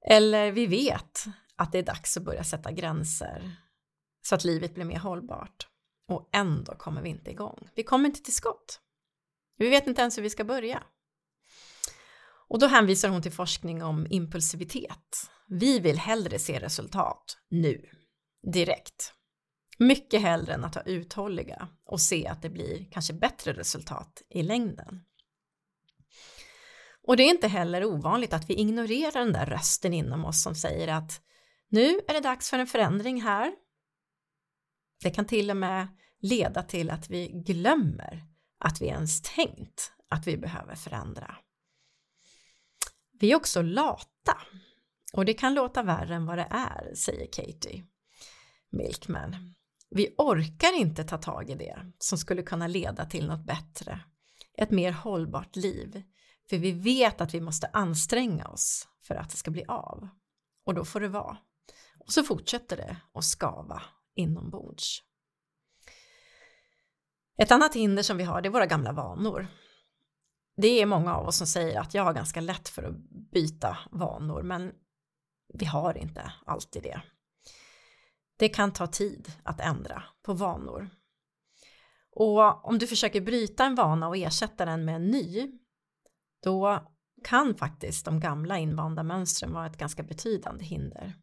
Eller 0.09 0.51
vi 0.51 0.65
vet 0.67 1.25
att 1.55 1.71
det 1.71 1.79
är 1.79 1.83
dags 1.83 2.17
att 2.17 2.23
börja 2.23 2.43
sätta 2.43 2.71
gränser 2.71 3.55
så 4.21 4.35
att 4.35 4.43
livet 4.43 4.73
blir 4.73 4.85
mer 4.85 4.99
hållbart. 4.99 5.67
Och 6.07 6.29
ändå 6.33 6.75
kommer 6.75 7.01
vi 7.01 7.09
inte 7.09 7.31
igång. 7.31 7.69
Vi 7.75 7.83
kommer 7.83 8.05
inte 8.05 8.23
till 8.23 8.35
skott. 8.35 8.81
Vi 9.57 9.69
vet 9.69 9.87
inte 9.87 10.01
ens 10.01 10.17
hur 10.17 10.23
vi 10.23 10.29
ska 10.29 10.43
börja. 10.43 10.83
Och 12.51 12.59
då 12.59 12.67
hänvisar 12.67 13.09
hon 13.09 13.21
till 13.21 13.31
forskning 13.31 13.83
om 13.83 14.07
impulsivitet. 14.09 15.29
Vi 15.47 15.79
vill 15.79 15.97
hellre 15.97 16.39
se 16.39 16.59
resultat 16.59 17.37
nu, 17.49 17.85
direkt. 18.53 19.13
Mycket 19.77 20.21
hellre 20.21 20.53
än 20.53 20.63
att 20.63 20.75
vara 20.75 20.85
uthålliga 20.85 21.67
och 21.85 22.01
se 22.01 22.27
att 22.27 22.41
det 22.41 22.49
blir 22.49 22.91
kanske 22.91 23.13
bättre 23.13 23.53
resultat 23.53 24.21
i 24.29 24.43
längden. 24.43 25.03
Och 27.07 27.17
det 27.17 27.23
är 27.23 27.29
inte 27.29 27.47
heller 27.47 27.85
ovanligt 27.85 28.33
att 28.33 28.49
vi 28.49 28.53
ignorerar 28.53 29.19
den 29.19 29.33
där 29.33 29.45
rösten 29.45 29.93
inom 29.93 30.25
oss 30.25 30.43
som 30.43 30.55
säger 30.55 30.87
att 30.87 31.21
nu 31.69 31.99
är 32.07 32.13
det 32.13 32.19
dags 32.19 32.49
för 32.49 32.59
en 32.59 32.67
förändring 32.67 33.21
här. 33.21 33.51
Det 35.03 35.09
kan 35.09 35.25
till 35.25 35.49
och 35.49 35.57
med 35.57 35.87
leda 36.21 36.63
till 36.63 36.89
att 36.89 37.09
vi 37.09 37.27
glömmer 37.27 38.23
att 38.59 38.81
vi 38.81 38.85
ens 38.85 39.21
tänkt 39.21 39.91
att 40.09 40.27
vi 40.27 40.37
behöver 40.37 40.75
förändra. 40.75 41.35
Vi 43.21 43.31
är 43.31 43.35
också 43.35 43.61
lata 43.61 44.37
och 45.13 45.25
det 45.25 45.33
kan 45.33 45.53
låta 45.53 45.83
värre 45.83 46.15
än 46.15 46.25
vad 46.25 46.37
det 46.37 46.47
är, 46.49 46.95
säger 46.95 47.27
Katie 47.31 47.83
Milkman. 48.71 49.55
Vi 49.89 50.15
orkar 50.17 50.79
inte 50.79 51.03
ta 51.03 51.17
tag 51.17 51.49
i 51.49 51.55
det 51.55 51.91
som 51.97 52.17
skulle 52.17 52.43
kunna 52.43 52.67
leda 52.67 53.05
till 53.05 53.27
något 53.27 53.45
bättre, 53.45 53.99
ett 54.57 54.71
mer 54.71 54.91
hållbart 54.91 55.55
liv, 55.55 56.03
för 56.49 56.57
vi 56.57 56.71
vet 56.71 57.21
att 57.21 57.33
vi 57.33 57.41
måste 57.41 57.67
anstränga 57.67 58.47
oss 58.47 58.87
för 59.01 59.15
att 59.15 59.29
det 59.29 59.37
ska 59.37 59.51
bli 59.51 59.65
av. 59.67 60.09
Och 60.65 60.73
då 60.73 60.85
får 60.85 60.99
det 60.99 61.07
vara. 61.07 61.37
Och 61.99 62.13
så 62.13 62.23
fortsätter 62.23 62.77
det 62.77 62.97
att 63.13 63.25
skava 63.25 63.81
inombords. 64.15 65.03
Ett 67.37 67.51
annat 67.51 67.75
hinder 67.75 68.03
som 68.03 68.17
vi 68.17 68.23
har 68.23 68.41
det 68.41 68.47
är 68.47 68.51
våra 68.51 68.65
gamla 68.65 68.91
vanor 68.91 69.47
det 70.57 70.81
är 70.81 70.85
många 70.85 71.15
av 71.15 71.27
oss 71.27 71.37
som 71.37 71.47
säger 71.47 71.79
att 71.79 71.93
jag 71.93 72.03
har 72.03 72.13
ganska 72.13 72.41
lätt 72.41 72.69
för 72.69 72.83
att 72.83 72.95
byta 73.31 73.77
vanor, 73.91 74.43
men 74.43 74.71
vi 75.53 75.65
har 75.65 75.97
inte 75.97 76.33
alltid 76.45 76.83
det. 76.83 77.01
Det 78.37 78.49
kan 78.49 78.73
ta 78.73 78.87
tid 78.87 79.31
att 79.43 79.59
ändra 79.59 80.03
på 80.23 80.33
vanor. 80.33 80.89
Och 82.11 82.65
om 82.65 82.77
du 82.77 82.87
försöker 82.87 83.21
bryta 83.21 83.65
en 83.65 83.75
vana 83.75 84.07
och 84.07 84.17
ersätta 84.17 84.65
den 84.65 84.85
med 84.85 84.95
en 84.95 85.07
ny, 85.07 85.51
då 86.43 86.87
kan 87.23 87.55
faktiskt 87.55 88.05
de 88.05 88.19
gamla 88.19 88.57
invanda 88.57 89.03
mönstren 89.03 89.53
vara 89.53 89.65
ett 89.65 89.77
ganska 89.77 90.03
betydande 90.03 90.65
hinder. 90.65 91.15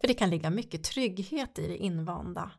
För 0.00 0.08
det 0.08 0.14
kan 0.14 0.30
ligga 0.30 0.50
mycket 0.50 0.84
trygghet 0.84 1.58
i 1.58 1.68
det 1.68 1.76
invanda, 1.76 2.52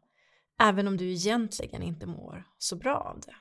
även 0.62 0.88
om 0.88 0.98
du 0.98 1.12
egentligen 1.12 1.84
inte 1.84 2.06
mår 2.06 2.48
så 2.58 2.76
bra 2.76 2.96
av 2.96 3.20
det. 3.20 3.36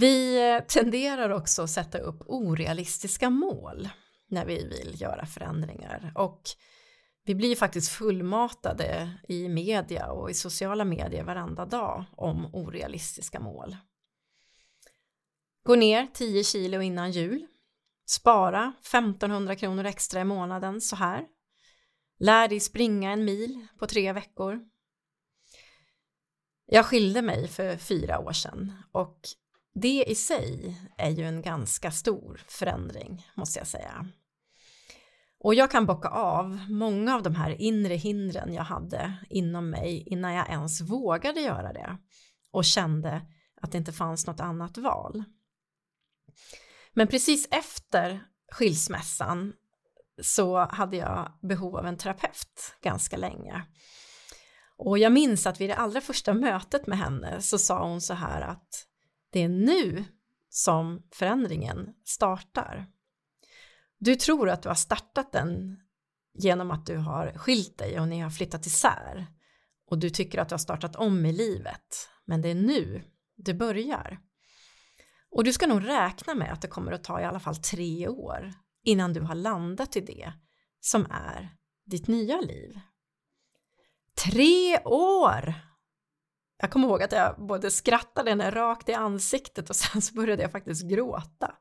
Vi 0.00 0.50
eh, 0.50 0.64
tenderar 0.64 1.30
också 1.30 1.62
att 1.62 1.70
sätta 1.70 1.98
upp 1.98 2.22
orealistiska 2.26 3.30
mål 3.30 3.88
när 4.28 4.46
vi 4.46 4.68
vill 4.68 5.00
göra 5.00 5.26
förändringar 5.26 6.12
och 6.14 6.42
vi 7.24 7.34
blir 7.34 7.56
faktiskt 7.56 7.92
fullmatade 7.92 9.18
i 9.28 9.48
media 9.48 10.10
och 10.10 10.30
i 10.30 10.34
sociala 10.34 10.84
medier 10.84 11.24
varenda 11.24 11.66
dag 11.66 12.04
om 12.16 12.54
orealistiska 12.54 13.40
mål. 13.40 13.76
Gå 15.64 15.74
ner 15.74 16.06
10 16.14 16.44
kilo 16.44 16.80
innan 16.80 17.10
jul. 17.10 17.46
Spara 18.06 18.72
1500 18.80 19.56
kronor 19.56 19.84
extra 19.84 20.20
i 20.20 20.24
månaden 20.24 20.80
så 20.80 20.96
här. 20.96 21.26
Lär 22.18 22.48
dig 22.48 22.60
springa 22.60 23.12
en 23.12 23.24
mil 23.24 23.66
på 23.78 23.86
tre 23.86 24.12
veckor. 24.12 24.60
Jag 26.66 26.86
skilde 26.86 27.22
mig 27.22 27.48
för 27.48 27.76
fyra 27.76 28.18
år 28.18 28.32
sedan 28.32 28.72
och 28.92 29.20
det 29.80 30.04
i 30.08 30.14
sig 30.14 30.76
är 30.98 31.10
ju 31.10 31.24
en 31.24 31.42
ganska 31.42 31.90
stor 31.90 32.44
förändring 32.48 33.26
måste 33.34 33.58
jag 33.58 33.66
säga. 33.66 34.06
Och 35.40 35.54
jag 35.54 35.70
kan 35.70 35.86
bocka 35.86 36.08
av 36.08 36.60
många 36.68 37.14
av 37.14 37.22
de 37.22 37.34
här 37.34 37.50
inre 37.50 37.94
hindren 37.94 38.54
jag 38.54 38.64
hade 38.64 39.14
inom 39.30 39.70
mig 39.70 40.02
innan 40.06 40.34
jag 40.34 40.48
ens 40.48 40.80
vågade 40.80 41.40
göra 41.40 41.72
det 41.72 41.98
och 42.50 42.64
kände 42.64 43.22
att 43.60 43.72
det 43.72 43.78
inte 43.78 43.92
fanns 43.92 44.26
något 44.26 44.40
annat 44.40 44.78
val. 44.78 45.24
Men 46.92 47.08
precis 47.08 47.48
efter 47.50 48.24
skilsmässan 48.52 49.52
så 50.22 50.58
hade 50.58 50.96
jag 50.96 51.38
behov 51.42 51.76
av 51.76 51.86
en 51.86 51.96
terapeut 51.96 52.76
ganska 52.82 53.16
länge. 53.16 53.66
Och 54.76 54.98
jag 54.98 55.12
minns 55.12 55.46
att 55.46 55.60
vid 55.60 55.70
det 55.70 55.76
allra 55.76 56.00
första 56.00 56.34
mötet 56.34 56.86
med 56.86 56.98
henne 56.98 57.42
så 57.42 57.58
sa 57.58 57.88
hon 57.88 58.00
så 58.00 58.14
här 58.14 58.40
att 58.40 58.87
det 59.30 59.40
är 59.40 59.48
nu 59.48 60.04
som 60.48 61.02
förändringen 61.12 61.94
startar. 62.04 62.86
Du 63.98 64.16
tror 64.16 64.50
att 64.50 64.62
du 64.62 64.68
har 64.68 64.74
startat 64.74 65.32
den 65.32 65.76
genom 66.34 66.70
att 66.70 66.86
du 66.86 66.96
har 66.96 67.32
skilt 67.38 67.78
dig 67.78 68.00
och 68.00 68.08
ni 68.08 68.20
har 68.20 68.30
flyttat 68.30 68.66
isär 68.66 69.26
och 69.86 69.98
du 69.98 70.10
tycker 70.10 70.38
att 70.38 70.48
du 70.48 70.52
har 70.52 70.58
startat 70.58 70.96
om 70.96 71.26
i 71.26 71.32
livet 71.32 72.08
men 72.24 72.42
det 72.42 72.48
är 72.48 72.54
nu 72.54 73.04
det 73.36 73.54
börjar. 73.54 74.20
Och 75.30 75.44
du 75.44 75.52
ska 75.52 75.66
nog 75.66 75.88
räkna 75.88 76.34
med 76.34 76.52
att 76.52 76.62
det 76.62 76.68
kommer 76.68 76.92
att 76.92 77.04
ta 77.04 77.20
i 77.20 77.24
alla 77.24 77.40
fall 77.40 77.56
tre 77.56 78.08
år 78.08 78.52
innan 78.84 79.12
du 79.12 79.20
har 79.20 79.34
landat 79.34 79.96
i 79.96 80.00
det 80.00 80.32
som 80.80 81.06
är 81.10 81.56
ditt 81.86 82.06
nya 82.06 82.40
liv. 82.40 82.80
Tre 84.24 84.78
år! 84.84 85.67
Jag 86.60 86.70
kommer 86.70 86.88
ihåg 86.88 87.02
att 87.02 87.12
jag 87.12 87.46
både 87.46 87.70
skrattade 87.70 88.30
henne 88.30 88.50
rakt 88.50 88.88
i 88.88 88.94
ansiktet 88.94 89.70
och 89.70 89.76
sen 89.86 90.02
så 90.02 90.14
började 90.14 90.42
jag 90.42 90.52
faktiskt 90.52 90.82
gråta. 90.82 91.54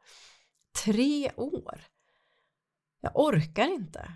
Tre 0.85 1.31
år! 1.35 1.83
Jag 3.01 3.11
orkar 3.15 3.67
inte. 3.67 4.11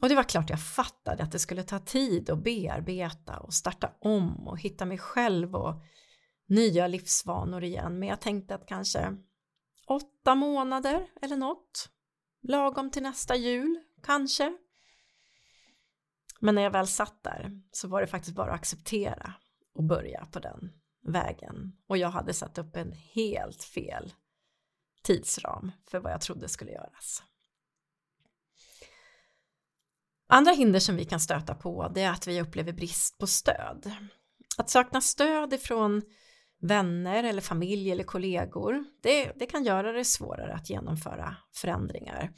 Och 0.00 0.08
det 0.08 0.14
var 0.14 0.22
klart 0.22 0.50
jag 0.50 0.62
fattade 0.62 1.22
att 1.22 1.32
det 1.32 1.38
skulle 1.38 1.62
ta 1.62 1.78
tid 1.78 2.30
att 2.30 2.44
bearbeta 2.44 3.38
och 3.38 3.54
starta 3.54 3.92
om 4.00 4.48
och 4.48 4.60
hitta 4.60 4.84
mig 4.84 4.98
själv 4.98 5.54
och 5.56 5.82
nya 6.48 6.86
livsvanor 6.86 7.64
igen. 7.64 7.98
Men 7.98 8.08
jag 8.08 8.20
tänkte 8.20 8.54
att 8.54 8.66
kanske 8.66 9.16
åtta 9.86 10.34
månader 10.34 11.06
eller 11.22 11.36
något. 11.36 11.88
Lagom 12.42 12.90
till 12.90 13.02
nästa 13.02 13.36
jul, 13.36 13.80
kanske. 14.02 14.56
Men 16.40 16.54
när 16.54 16.62
jag 16.62 16.70
väl 16.70 16.86
satt 16.86 17.22
där 17.22 17.60
så 17.72 17.88
var 17.88 18.00
det 18.00 18.06
faktiskt 18.06 18.36
bara 18.36 18.50
att 18.50 18.60
acceptera 18.60 19.34
och 19.74 19.84
börja 19.84 20.26
på 20.32 20.38
den 20.38 20.72
vägen. 21.06 21.76
Och 21.88 21.98
jag 21.98 22.10
hade 22.10 22.34
satt 22.34 22.58
upp 22.58 22.76
en 22.76 22.92
helt 22.92 23.62
fel 23.62 24.12
tidsram 25.02 25.72
för 25.90 25.98
vad 25.98 26.12
jag 26.12 26.20
trodde 26.20 26.48
skulle 26.48 26.70
göras. 26.70 27.22
Andra 30.28 30.52
hinder 30.52 30.80
som 30.80 30.96
vi 30.96 31.04
kan 31.04 31.20
stöta 31.20 31.54
på 31.54 31.88
det 31.88 32.02
är 32.02 32.10
att 32.10 32.26
vi 32.26 32.42
upplever 32.42 32.72
brist 32.72 33.18
på 33.18 33.26
stöd. 33.26 33.92
Att 34.58 34.70
sakna 34.70 35.00
stöd 35.00 35.52
ifrån 35.52 36.02
vänner 36.60 37.24
eller 37.24 37.42
familj 37.42 37.90
eller 37.90 38.04
kollegor, 38.04 38.84
det, 39.02 39.32
det 39.36 39.46
kan 39.46 39.64
göra 39.64 39.92
det 39.92 40.04
svårare 40.04 40.54
att 40.54 40.70
genomföra 40.70 41.36
förändringar. 41.54 42.32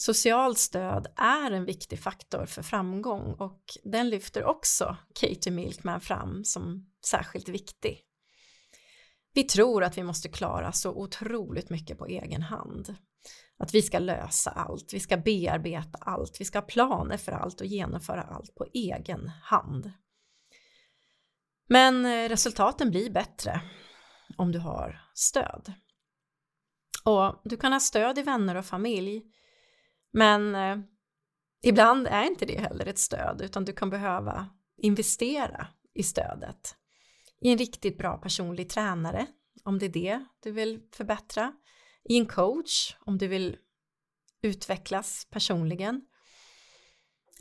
Socialt 0.00 0.58
stöd 0.58 1.06
är 1.16 1.50
en 1.50 1.64
viktig 1.64 2.00
faktor 2.00 2.46
för 2.46 2.62
framgång 2.62 3.34
och 3.38 3.62
den 3.84 4.10
lyfter 4.10 4.44
också 4.44 4.96
Katie 5.14 5.52
Milkman 5.52 6.00
fram 6.00 6.44
som 6.44 6.90
särskilt 7.06 7.48
viktig. 7.48 8.04
Vi 9.34 9.44
tror 9.44 9.84
att 9.84 9.98
vi 9.98 10.02
måste 10.02 10.28
klara 10.28 10.72
så 10.72 10.90
otroligt 10.90 11.70
mycket 11.70 11.98
på 11.98 12.06
egen 12.06 12.42
hand. 12.42 12.96
Att 13.58 13.74
vi 13.74 13.82
ska 13.82 13.98
lösa 13.98 14.50
allt, 14.50 14.94
vi 14.94 15.00
ska 15.00 15.16
bearbeta 15.16 15.98
allt, 16.00 16.40
vi 16.40 16.44
ska 16.44 16.58
ha 16.58 16.66
planer 16.66 17.16
för 17.16 17.32
allt 17.32 17.60
och 17.60 17.66
genomföra 17.66 18.22
allt 18.22 18.54
på 18.54 18.66
egen 18.72 19.28
hand. 19.28 19.92
Men 21.68 22.06
eh, 22.06 22.28
resultaten 22.28 22.90
blir 22.90 23.10
bättre 23.10 23.60
om 24.36 24.52
du 24.52 24.58
har 24.58 25.02
stöd. 25.14 25.72
Och 27.04 27.40
du 27.44 27.56
kan 27.56 27.72
ha 27.72 27.80
stöd 27.80 28.18
i 28.18 28.22
vänner 28.22 28.54
och 28.54 28.66
familj, 28.66 29.22
men 30.12 30.54
eh, 30.54 30.78
ibland 31.62 32.06
är 32.06 32.24
inte 32.24 32.46
det 32.46 32.60
heller 32.60 32.86
ett 32.86 32.98
stöd, 32.98 33.42
utan 33.42 33.64
du 33.64 33.72
kan 33.72 33.90
behöva 33.90 34.48
investera 34.76 35.66
i 35.94 36.02
stödet. 36.02 36.76
I 37.40 37.52
en 37.52 37.58
riktigt 37.58 37.98
bra 37.98 38.16
personlig 38.16 38.68
tränare, 38.70 39.26
om 39.64 39.78
det 39.78 39.86
är 39.86 39.90
det 39.90 40.24
du 40.42 40.50
vill 40.50 40.80
förbättra. 40.92 41.52
I 42.04 42.18
en 42.18 42.26
coach, 42.26 42.96
om 43.00 43.18
du 43.18 43.28
vill 43.28 43.56
utvecklas 44.42 45.26
personligen 45.30 46.02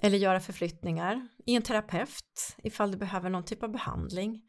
eller 0.02 0.18
göra 0.18 0.40
förflyttningar, 0.40 1.28
i 1.46 1.56
en 1.56 1.62
terapeut 1.62 2.56
ifall 2.64 2.92
du 2.92 2.98
behöver 2.98 3.30
någon 3.30 3.46
typ 3.46 3.64
av 3.64 3.72
behandling 3.72 4.42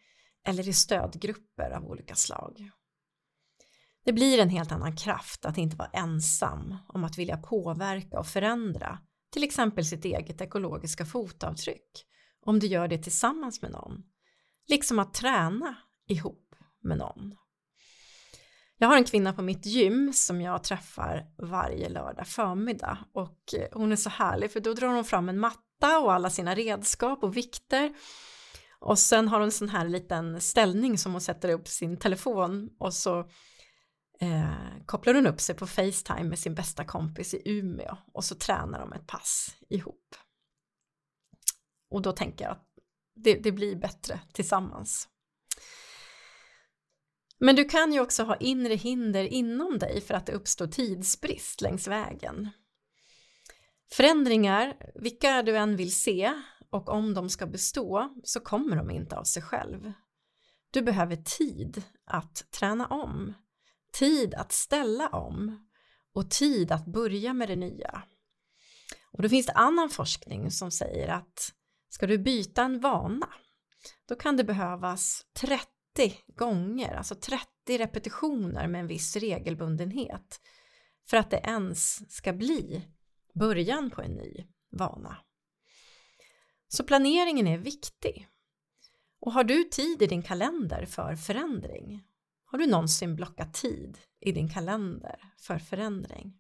eller 0.47 0.69
i 0.69 0.73
stödgrupper 0.73 1.71
av 1.71 1.85
olika 1.85 2.15
slag. 2.15 2.71
Det 4.05 4.13
blir 4.13 4.39
en 4.39 4.49
helt 4.49 4.73
annan 4.73 4.97
kraft 4.97 5.45
att 5.45 5.59
inte 5.59 5.77
vara 5.77 5.91
ensam 5.93 6.77
om 6.89 7.05
att 7.05 7.19
vilja 7.19 7.37
påverka 7.37 8.19
och 8.19 8.27
förändra 8.27 8.99
till 9.33 9.45
exempel 9.45 9.85
sitt 9.85 10.05
eget 10.05 10.41
ekologiska 10.41 11.07
fotavtryck 11.07 12.07
om 12.47 12.59
du 12.59 12.67
gör 12.67 12.89
det 12.89 12.99
tillsammans 12.99 13.63
med 13.63 13.71
någon. 13.71 14.03
Liksom 14.69 14.99
att 14.99 15.15
träna 15.15 15.77
ihop 16.07 16.55
med 16.83 16.99
någon. 16.99 17.35
Jag 18.79 18.89
har 18.89 18.97
en 18.97 19.05
kvinna 19.05 19.33
på 19.33 19.43
mitt 19.43 19.67
gym 19.67 20.13
som 20.13 20.41
jag 20.41 20.65
träffar 20.65 21.27
varje 21.39 21.89
lördag 21.89 22.27
förmiddag 22.27 22.99
och 23.15 23.55
eh, 23.59 23.69
hon 23.73 23.93
är 23.93 23.97
så 23.97 24.11
härlig 24.11 24.53
för 24.53 24.61
då 24.61 24.75
drar 24.75 24.89
hon 24.89 25.05
fram 25.05 25.29
en 25.29 25.39
matta 25.39 25.99
och 26.01 26.13
alla 26.13 26.31
sina 26.31 26.55
redskap 26.55 27.23
och 27.25 27.37
vikter 27.37 27.95
och 28.81 28.99
sen 28.99 29.29
har 29.29 29.39
hon 29.39 29.45
en 29.45 29.53
sån 29.53 29.69
här 29.69 29.89
liten 29.89 30.41
ställning 30.41 30.99
som 30.99 31.13
hon 31.13 31.21
sätter 31.21 31.49
upp 31.49 31.69
sin 31.69 31.97
telefon 31.97 32.71
och 32.79 32.95
så 32.95 33.29
eh, 34.21 34.85
kopplar 34.87 35.15
hon 35.15 35.27
upp 35.27 35.41
sig 35.41 35.55
på 35.55 35.67
Facetime 35.67 36.25
med 36.25 36.39
sin 36.39 36.55
bästa 36.55 36.85
kompis 36.85 37.35
i 37.35 37.43
Umeå 37.45 37.97
och 38.13 38.25
så 38.25 38.35
tränar 38.35 38.81
de 38.81 38.93
ett 38.93 39.07
pass 39.07 39.57
ihop. 39.69 40.15
Och 41.91 42.03
då 42.03 42.13
tänker 42.13 42.45
jag 42.45 42.53
att 42.53 42.67
det, 43.15 43.35
det 43.35 43.53
blir 43.53 43.77
bättre 43.77 44.21
tillsammans. 44.33 45.09
Men 47.39 47.57
du 47.57 47.65
kan 47.65 47.93
ju 47.93 48.01
också 48.01 48.23
ha 48.23 48.37
inre 48.37 48.75
hinder 48.75 49.25
inom 49.25 49.79
dig 49.79 50.01
för 50.01 50.15
att 50.15 50.27
det 50.27 50.33
uppstår 50.33 50.67
tidsbrist 50.67 51.61
längs 51.61 51.89
vägen. 51.89 52.49
Förändringar, 53.93 54.77
vilka 54.95 55.43
du 55.43 55.57
än 55.57 55.77
vill 55.77 55.95
se 55.95 56.33
och 56.71 56.89
om 56.89 57.15
de 57.15 57.29
ska 57.29 57.47
bestå 57.47 58.15
så 58.25 58.41
kommer 58.41 58.77
de 58.77 58.91
inte 58.91 59.17
av 59.17 59.25
sig 59.25 59.43
själv. 59.43 59.93
Du 60.71 60.83
behöver 60.83 61.17
tid 61.17 61.83
att 62.05 62.47
träna 62.51 62.87
om, 62.87 63.35
tid 63.93 64.35
att 64.35 64.53
ställa 64.53 65.09
om 65.09 65.69
och 66.15 66.31
tid 66.31 66.73
att 66.73 66.87
börja 66.87 67.35
med 67.35 67.49
det 67.49 67.57
nya. 67.57 68.03
Och 69.13 69.23
då 69.23 69.29
finns 69.29 69.47
det 69.47 69.53
annan 69.53 69.91
forskning 69.91 70.51
som 70.51 70.71
säger 70.71 71.09
att 71.09 71.53
ska 71.89 72.07
du 72.07 72.19
byta 72.19 72.63
en 72.63 72.81
vana 72.81 73.29
då 74.09 74.17
kan 74.17 74.37
det 74.37 74.45
behövas 74.45 75.27
30 75.35 75.69
gånger, 76.27 76.95
alltså 76.95 77.15
30 77.15 77.47
repetitioner 77.79 78.69
med 78.69 78.81
en 78.81 78.87
viss 78.87 79.17
regelbundenhet 79.17 80.41
för 81.09 81.17
att 81.17 81.31
det 81.31 81.37
ens 81.37 82.11
ska 82.15 82.33
bli 82.33 82.83
början 83.35 83.91
på 83.91 84.03
en 84.03 84.15
ny 84.15 84.47
vana. 84.71 85.17
Så 86.69 86.85
planeringen 86.85 87.47
är 87.47 87.59
viktig. 87.59 88.29
Och 89.21 89.33
har 89.33 89.45
du 89.45 89.65
tid 89.65 90.03
i 90.03 90.07
din 90.07 90.23
kalender 90.23 90.87
för 90.87 91.17
förändring? 91.17 92.05
Har 92.51 92.59
du 92.59 92.67
någonsin 92.67 93.17
blockat 93.17 93.55
tid 93.55 93.99
i 94.21 94.33
din 94.33 94.49
kalender 94.49 95.33
för 95.37 95.59
förändring? 95.59 96.39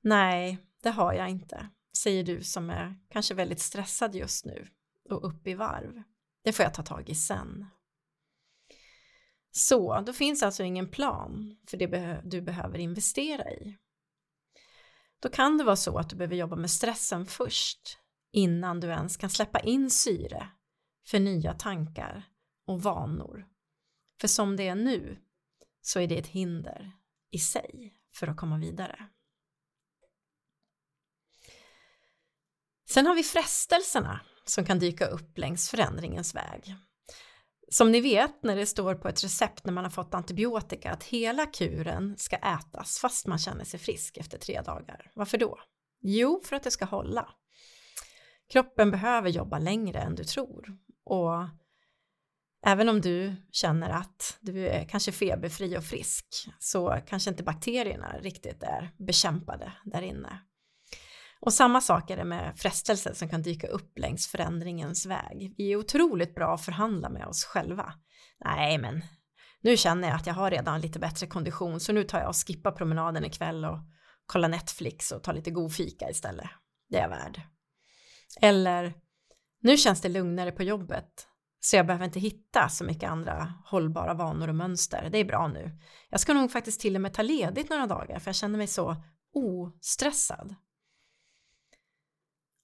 Nej, 0.00 0.58
det 0.82 0.90
har 0.90 1.12
jag 1.12 1.30
inte, 1.30 1.68
säger 1.98 2.24
du 2.24 2.42
som 2.42 2.70
är 2.70 3.00
kanske 3.10 3.34
väldigt 3.34 3.60
stressad 3.60 4.14
just 4.14 4.44
nu 4.44 4.68
och 5.10 5.26
upp 5.28 5.46
i 5.46 5.54
varv. 5.54 6.02
Det 6.44 6.52
får 6.52 6.62
jag 6.62 6.74
ta 6.74 6.82
tag 6.82 7.08
i 7.08 7.14
sen. 7.14 7.66
Så, 9.50 10.00
då 10.00 10.12
finns 10.12 10.42
alltså 10.42 10.62
ingen 10.62 10.90
plan 10.90 11.56
för 11.66 11.76
det 11.76 12.20
du 12.24 12.40
behöver 12.40 12.78
investera 12.78 13.50
i. 13.50 13.78
Då 15.20 15.28
kan 15.28 15.58
det 15.58 15.64
vara 15.64 15.76
så 15.76 15.98
att 15.98 16.10
du 16.10 16.16
behöver 16.16 16.36
jobba 16.36 16.56
med 16.56 16.70
stressen 16.70 17.26
först 17.26 17.98
innan 18.32 18.80
du 18.80 18.88
ens 18.88 19.16
kan 19.16 19.30
släppa 19.30 19.60
in 19.60 19.90
syre 19.90 20.48
för 21.06 21.20
nya 21.20 21.54
tankar 21.54 22.24
och 22.66 22.82
vanor. 22.82 23.46
För 24.20 24.28
som 24.28 24.56
det 24.56 24.68
är 24.68 24.74
nu 24.74 25.18
så 25.80 26.00
är 26.00 26.06
det 26.06 26.18
ett 26.18 26.26
hinder 26.26 26.92
i 27.30 27.38
sig 27.38 27.94
för 28.14 28.26
att 28.26 28.36
komma 28.36 28.58
vidare. 28.58 29.08
Sen 32.88 33.06
har 33.06 33.14
vi 33.14 33.22
frestelserna 33.22 34.20
som 34.44 34.64
kan 34.64 34.78
dyka 34.78 35.06
upp 35.06 35.38
längs 35.38 35.70
förändringens 35.70 36.34
väg. 36.34 36.74
Som 37.70 37.92
ni 37.92 38.00
vet 38.00 38.42
när 38.42 38.56
det 38.56 38.66
står 38.66 38.94
på 38.94 39.08
ett 39.08 39.24
recept 39.24 39.64
när 39.64 39.72
man 39.72 39.84
har 39.84 39.90
fått 39.90 40.14
antibiotika 40.14 40.92
att 40.92 41.02
hela 41.02 41.46
kuren 41.46 42.18
ska 42.18 42.36
ätas 42.36 42.98
fast 42.98 43.26
man 43.26 43.38
känner 43.38 43.64
sig 43.64 43.80
frisk 43.80 44.16
efter 44.16 44.38
tre 44.38 44.60
dagar. 44.60 45.10
Varför 45.14 45.38
då? 45.38 45.58
Jo, 46.00 46.42
för 46.44 46.56
att 46.56 46.62
det 46.62 46.70
ska 46.70 46.84
hålla. 46.84 47.34
Kroppen 48.48 48.90
behöver 48.90 49.28
jobba 49.28 49.58
längre 49.58 49.98
än 49.98 50.14
du 50.14 50.24
tror 50.24 50.78
och 51.04 51.32
även 52.66 52.88
om 52.88 53.00
du 53.00 53.36
känner 53.52 53.90
att 53.90 54.38
du 54.40 54.68
är 54.68 54.88
kanske 54.88 55.12
feberfri 55.12 55.78
och 55.78 55.84
frisk 55.84 56.26
så 56.58 57.00
kanske 57.06 57.30
inte 57.30 57.42
bakterierna 57.42 58.18
riktigt 58.18 58.62
är 58.62 58.90
bekämpade 58.98 59.72
där 59.84 60.02
inne. 60.02 60.40
Och 61.40 61.54
samma 61.54 61.80
sak 61.80 62.10
är 62.10 62.16
det 62.16 62.24
med 62.24 62.52
frestelser 62.56 63.14
som 63.14 63.28
kan 63.28 63.42
dyka 63.42 63.66
upp 63.66 63.98
längs 63.98 64.26
förändringens 64.26 65.06
väg. 65.06 65.54
Vi 65.56 65.72
är 65.72 65.76
otroligt 65.76 66.34
bra 66.34 66.54
att 66.54 66.64
förhandla 66.64 67.08
med 67.08 67.26
oss 67.26 67.44
själva. 67.44 67.94
Nej, 68.44 68.78
men 68.78 69.02
nu 69.60 69.76
känner 69.76 70.08
jag 70.08 70.16
att 70.16 70.26
jag 70.26 70.34
har 70.34 70.50
redan 70.50 70.80
lite 70.80 70.98
bättre 70.98 71.26
kondition 71.26 71.80
så 71.80 71.92
nu 71.92 72.04
tar 72.04 72.18
jag 72.18 72.28
och 72.28 72.46
skippar 72.46 72.72
promenaden 72.72 73.24
ikväll 73.24 73.64
och 73.64 73.78
kollar 74.26 74.48
Netflix 74.48 75.12
och 75.12 75.22
tar 75.22 75.32
lite 75.32 75.50
god 75.50 75.72
fika 75.72 76.10
istället. 76.10 76.50
Det 76.88 76.96
är 76.98 77.02
jag 77.02 77.08
värd. 77.08 77.40
Eller 78.40 78.94
nu 79.60 79.76
känns 79.76 80.00
det 80.00 80.08
lugnare 80.08 80.52
på 80.52 80.62
jobbet 80.62 81.28
så 81.60 81.76
jag 81.76 81.86
behöver 81.86 82.04
inte 82.04 82.20
hitta 82.20 82.68
så 82.68 82.84
mycket 82.84 83.10
andra 83.10 83.54
hållbara 83.64 84.14
vanor 84.14 84.48
och 84.48 84.54
mönster. 84.54 85.08
Det 85.12 85.18
är 85.18 85.24
bra 85.24 85.48
nu. 85.48 85.78
Jag 86.10 86.20
ska 86.20 86.34
nog 86.34 86.52
faktiskt 86.52 86.80
till 86.80 86.94
och 86.94 87.00
med 87.00 87.14
ta 87.14 87.22
ledigt 87.22 87.70
några 87.70 87.86
dagar 87.86 88.18
för 88.18 88.28
jag 88.28 88.36
känner 88.36 88.58
mig 88.58 88.66
så 88.66 88.96
ostressad. 89.34 90.54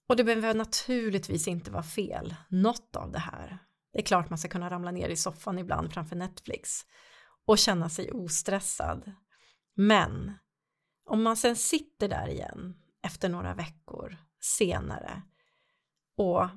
Och 0.08 0.16
det 0.16 0.24
behöver 0.24 0.54
naturligtvis 0.54 1.48
inte 1.48 1.70
vara 1.70 1.82
fel, 1.82 2.34
något 2.48 2.96
av 2.96 3.12
det 3.12 3.18
här. 3.18 3.58
Det 3.92 3.98
är 3.98 4.02
klart 4.02 4.30
man 4.30 4.38
ska 4.38 4.48
kunna 4.48 4.70
ramla 4.70 4.90
ner 4.90 5.08
i 5.08 5.16
soffan 5.16 5.58
ibland 5.58 5.92
framför 5.92 6.16
Netflix 6.16 6.80
och 7.46 7.58
känna 7.58 7.88
sig 7.88 8.12
ostressad. 8.12 9.12
Men 9.74 10.32
om 11.04 11.22
man 11.22 11.36
sen 11.36 11.56
sitter 11.56 12.08
där 12.08 12.28
igen 12.28 12.74
efter 13.02 13.28
några 13.28 13.54
veckor 13.54 14.16
senare 14.40 15.22
och 16.16 16.48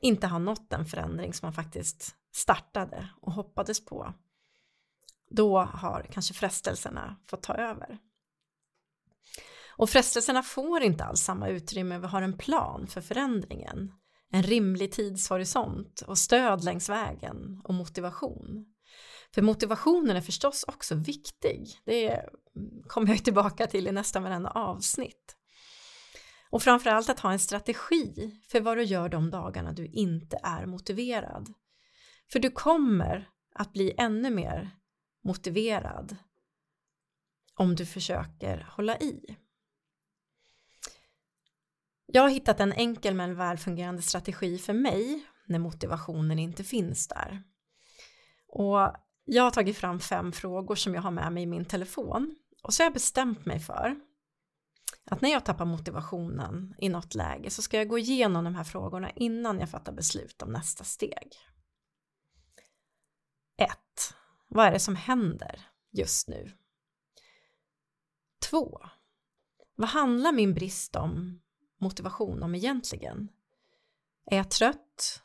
inte 0.00 0.26
har 0.26 0.38
nått 0.38 0.70
den 0.70 0.86
förändring 0.86 1.34
som 1.34 1.46
man 1.46 1.52
faktiskt 1.52 2.14
startade 2.32 3.08
och 3.20 3.32
hoppades 3.32 3.84
på, 3.84 4.14
då 5.30 5.58
har 5.58 6.06
kanske 6.12 6.34
frestelserna 6.34 7.16
fått 7.26 7.42
ta 7.42 7.54
över. 7.54 7.98
Och 9.78 9.90
frestelserna 9.90 10.42
får 10.42 10.82
inte 10.82 11.04
alls 11.04 11.20
samma 11.20 11.48
utrymme, 11.48 11.98
vi 11.98 12.06
har 12.06 12.22
en 12.22 12.38
plan 12.38 12.86
för 12.86 13.00
förändringen, 13.00 13.92
en 14.30 14.42
rimlig 14.42 14.92
tidshorisont 14.92 16.00
och 16.06 16.18
stöd 16.18 16.64
längs 16.64 16.88
vägen 16.88 17.60
och 17.64 17.74
motivation. 17.74 18.74
För 19.34 19.42
motivationen 19.42 20.16
är 20.16 20.20
förstås 20.20 20.64
också 20.68 20.94
viktig, 20.94 21.66
det 21.84 22.22
kommer 22.86 23.08
jag 23.08 23.24
tillbaka 23.24 23.66
till 23.66 23.86
i 23.86 23.92
nästan 23.92 24.22
varenda 24.22 24.50
avsnitt. 24.50 25.37
Och 26.50 26.62
framförallt 26.62 27.08
att 27.08 27.20
ha 27.20 27.32
en 27.32 27.38
strategi 27.38 28.30
för 28.48 28.60
vad 28.60 28.76
du 28.76 28.82
gör 28.82 29.08
de 29.08 29.30
dagarna 29.30 29.72
du 29.72 29.86
inte 29.86 30.40
är 30.42 30.66
motiverad. 30.66 31.54
För 32.32 32.38
du 32.38 32.50
kommer 32.50 33.28
att 33.54 33.72
bli 33.72 33.94
ännu 33.98 34.30
mer 34.30 34.70
motiverad 35.24 36.16
om 37.54 37.74
du 37.74 37.86
försöker 37.86 38.66
hålla 38.70 38.98
i. 38.98 39.36
Jag 42.06 42.22
har 42.22 42.28
hittat 42.28 42.60
en 42.60 42.72
enkel 42.72 43.14
men 43.14 43.36
välfungerande 43.36 44.02
strategi 44.02 44.58
för 44.58 44.72
mig 44.72 45.26
när 45.46 45.58
motivationen 45.58 46.38
inte 46.38 46.64
finns 46.64 47.08
där. 47.08 47.42
Och 48.48 48.92
jag 49.24 49.42
har 49.42 49.50
tagit 49.50 49.76
fram 49.76 50.00
fem 50.00 50.32
frågor 50.32 50.74
som 50.74 50.94
jag 50.94 51.02
har 51.02 51.10
med 51.10 51.32
mig 51.32 51.42
i 51.42 51.46
min 51.46 51.64
telefon 51.64 52.36
och 52.62 52.74
så 52.74 52.82
har 52.82 52.86
jag 52.86 52.92
bestämt 52.92 53.46
mig 53.46 53.60
för 53.60 54.00
att 55.10 55.20
när 55.20 55.30
jag 55.30 55.44
tappar 55.44 55.64
motivationen 55.64 56.74
i 56.78 56.88
något 56.88 57.14
läge 57.14 57.50
så 57.50 57.62
ska 57.62 57.76
jag 57.76 57.88
gå 57.88 57.98
igenom 57.98 58.44
de 58.44 58.54
här 58.54 58.64
frågorna 58.64 59.10
innan 59.10 59.60
jag 59.60 59.70
fattar 59.70 59.92
beslut 59.92 60.42
om 60.42 60.52
nästa 60.52 60.84
steg. 60.84 61.36
1. 63.56 63.70
Vad 64.48 64.66
är 64.66 64.72
det 64.72 64.80
som 64.80 64.96
händer 64.96 65.66
just 65.90 66.28
nu? 66.28 66.52
2. 68.50 68.80
Vad 69.74 69.88
handlar 69.88 70.32
min 70.32 70.54
brist 70.54 70.96
om 70.96 71.40
motivation 71.78 72.42
om 72.42 72.54
egentligen? 72.54 73.28
Är 74.30 74.36
jag 74.36 74.50
trött? 74.50 75.22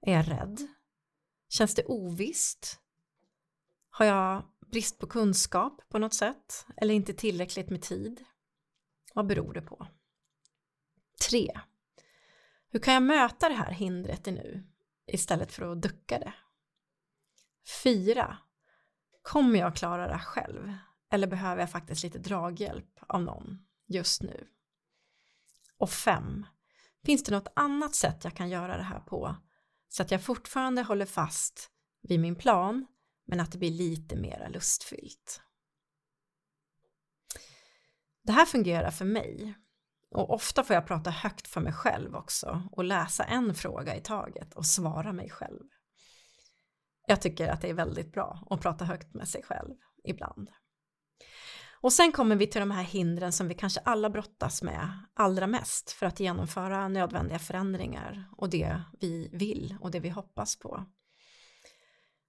Är 0.00 0.12
jag 0.12 0.30
rädd? 0.30 0.68
Känns 1.48 1.74
det 1.74 1.84
ovisst? 1.84 2.80
Har 3.90 4.06
jag 4.06 4.44
brist 4.66 4.98
på 4.98 5.06
kunskap 5.06 5.82
på 5.88 5.98
något 5.98 6.14
sätt? 6.14 6.66
Eller 6.76 6.94
inte 6.94 7.14
tillräckligt 7.14 7.70
med 7.70 7.82
tid? 7.82 8.24
Vad 9.14 9.26
beror 9.26 9.54
det 9.54 9.62
på? 9.62 9.86
3. 11.28 11.60
Hur 12.68 12.80
kan 12.80 12.94
jag 12.94 13.02
möta 13.02 13.48
det 13.48 13.54
här 13.54 13.70
hindret 13.70 14.26
nu 14.26 14.64
istället 15.06 15.52
för 15.52 15.72
att 15.72 15.82
ducka 15.82 16.18
det? 16.18 16.34
4. 17.82 18.38
Kommer 19.22 19.58
jag 19.58 19.76
klara 19.76 20.08
det 20.08 20.18
själv? 20.18 20.74
Eller 21.10 21.26
behöver 21.26 21.62
jag 21.62 21.70
faktiskt 21.70 22.02
lite 22.02 22.18
draghjälp 22.18 22.98
av 23.08 23.22
någon 23.22 23.66
just 23.86 24.22
nu? 24.22 24.48
Och 25.78 25.90
5. 25.90 26.46
Finns 27.04 27.24
det 27.24 27.32
något 27.32 27.52
annat 27.56 27.94
sätt 27.94 28.24
jag 28.24 28.36
kan 28.36 28.48
göra 28.48 28.76
det 28.76 28.82
här 28.82 29.00
på 29.00 29.36
så 29.88 30.02
att 30.02 30.10
jag 30.10 30.22
fortfarande 30.22 30.82
håller 30.82 31.06
fast 31.06 31.70
vid 32.02 32.20
min 32.20 32.36
plan 32.36 32.86
men 33.26 33.40
att 33.40 33.52
det 33.52 33.58
blir 33.58 33.70
lite 33.70 34.16
mera 34.16 34.48
lustfyllt? 34.48 35.40
Det 38.22 38.32
här 38.32 38.46
fungerar 38.46 38.90
för 38.90 39.04
mig 39.04 39.54
och 40.10 40.34
ofta 40.34 40.64
får 40.64 40.74
jag 40.74 40.86
prata 40.86 41.10
högt 41.10 41.48
för 41.48 41.60
mig 41.60 41.72
själv 41.72 42.16
också 42.16 42.62
och 42.72 42.84
läsa 42.84 43.24
en 43.24 43.54
fråga 43.54 43.96
i 43.96 44.00
taget 44.00 44.54
och 44.54 44.66
svara 44.66 45.12
mig 45.12 45.30
själv. 45.30 45.64
Jag 47.06 47.22
tycker 47.22 47.48
att 47.48 47.60
det 47.60 47.70
är 47.70 47.74
väldigt 47.74 48.12
bra 48.12 48.46
att 48.50 48.60
prata 48.60 48.84
högt 48.84 49.14
med 49.14 49.28
sig 49.28 49.42
själv 49.42 49.74
ibland. 50.04 50.50
Och 51.80 51.92
sen 51.92 52.12
kommer 52.12 52.36
vi 52.36 52.46
till 52.46 52.60
de 52.60 52.70
här 52.70 52.82
hindren 52.82 53.32
som 53.32 53.48
vi 53.48 53.54
kanske 53.54 53.80
alla 53.80 54.10
brottas 54.10 54.62
med 54.62 54.88
allra 55.14 55.46
mest 55.46 55.92
för 55.92 56.06
att 56.06 56.20
genomföra 56.20 56.88
nödvändiga 56.88 57.38
förändringar 57.38 58.28
och 58.36 58.50
det 58.50 58.82
vi 59.00 59.30
vill 59.32 59.76
och 59.80 59.90
det 59.90 60.00
vi 60.00 60.08
hoppas 60.08 60.58
på. 60.58 60.84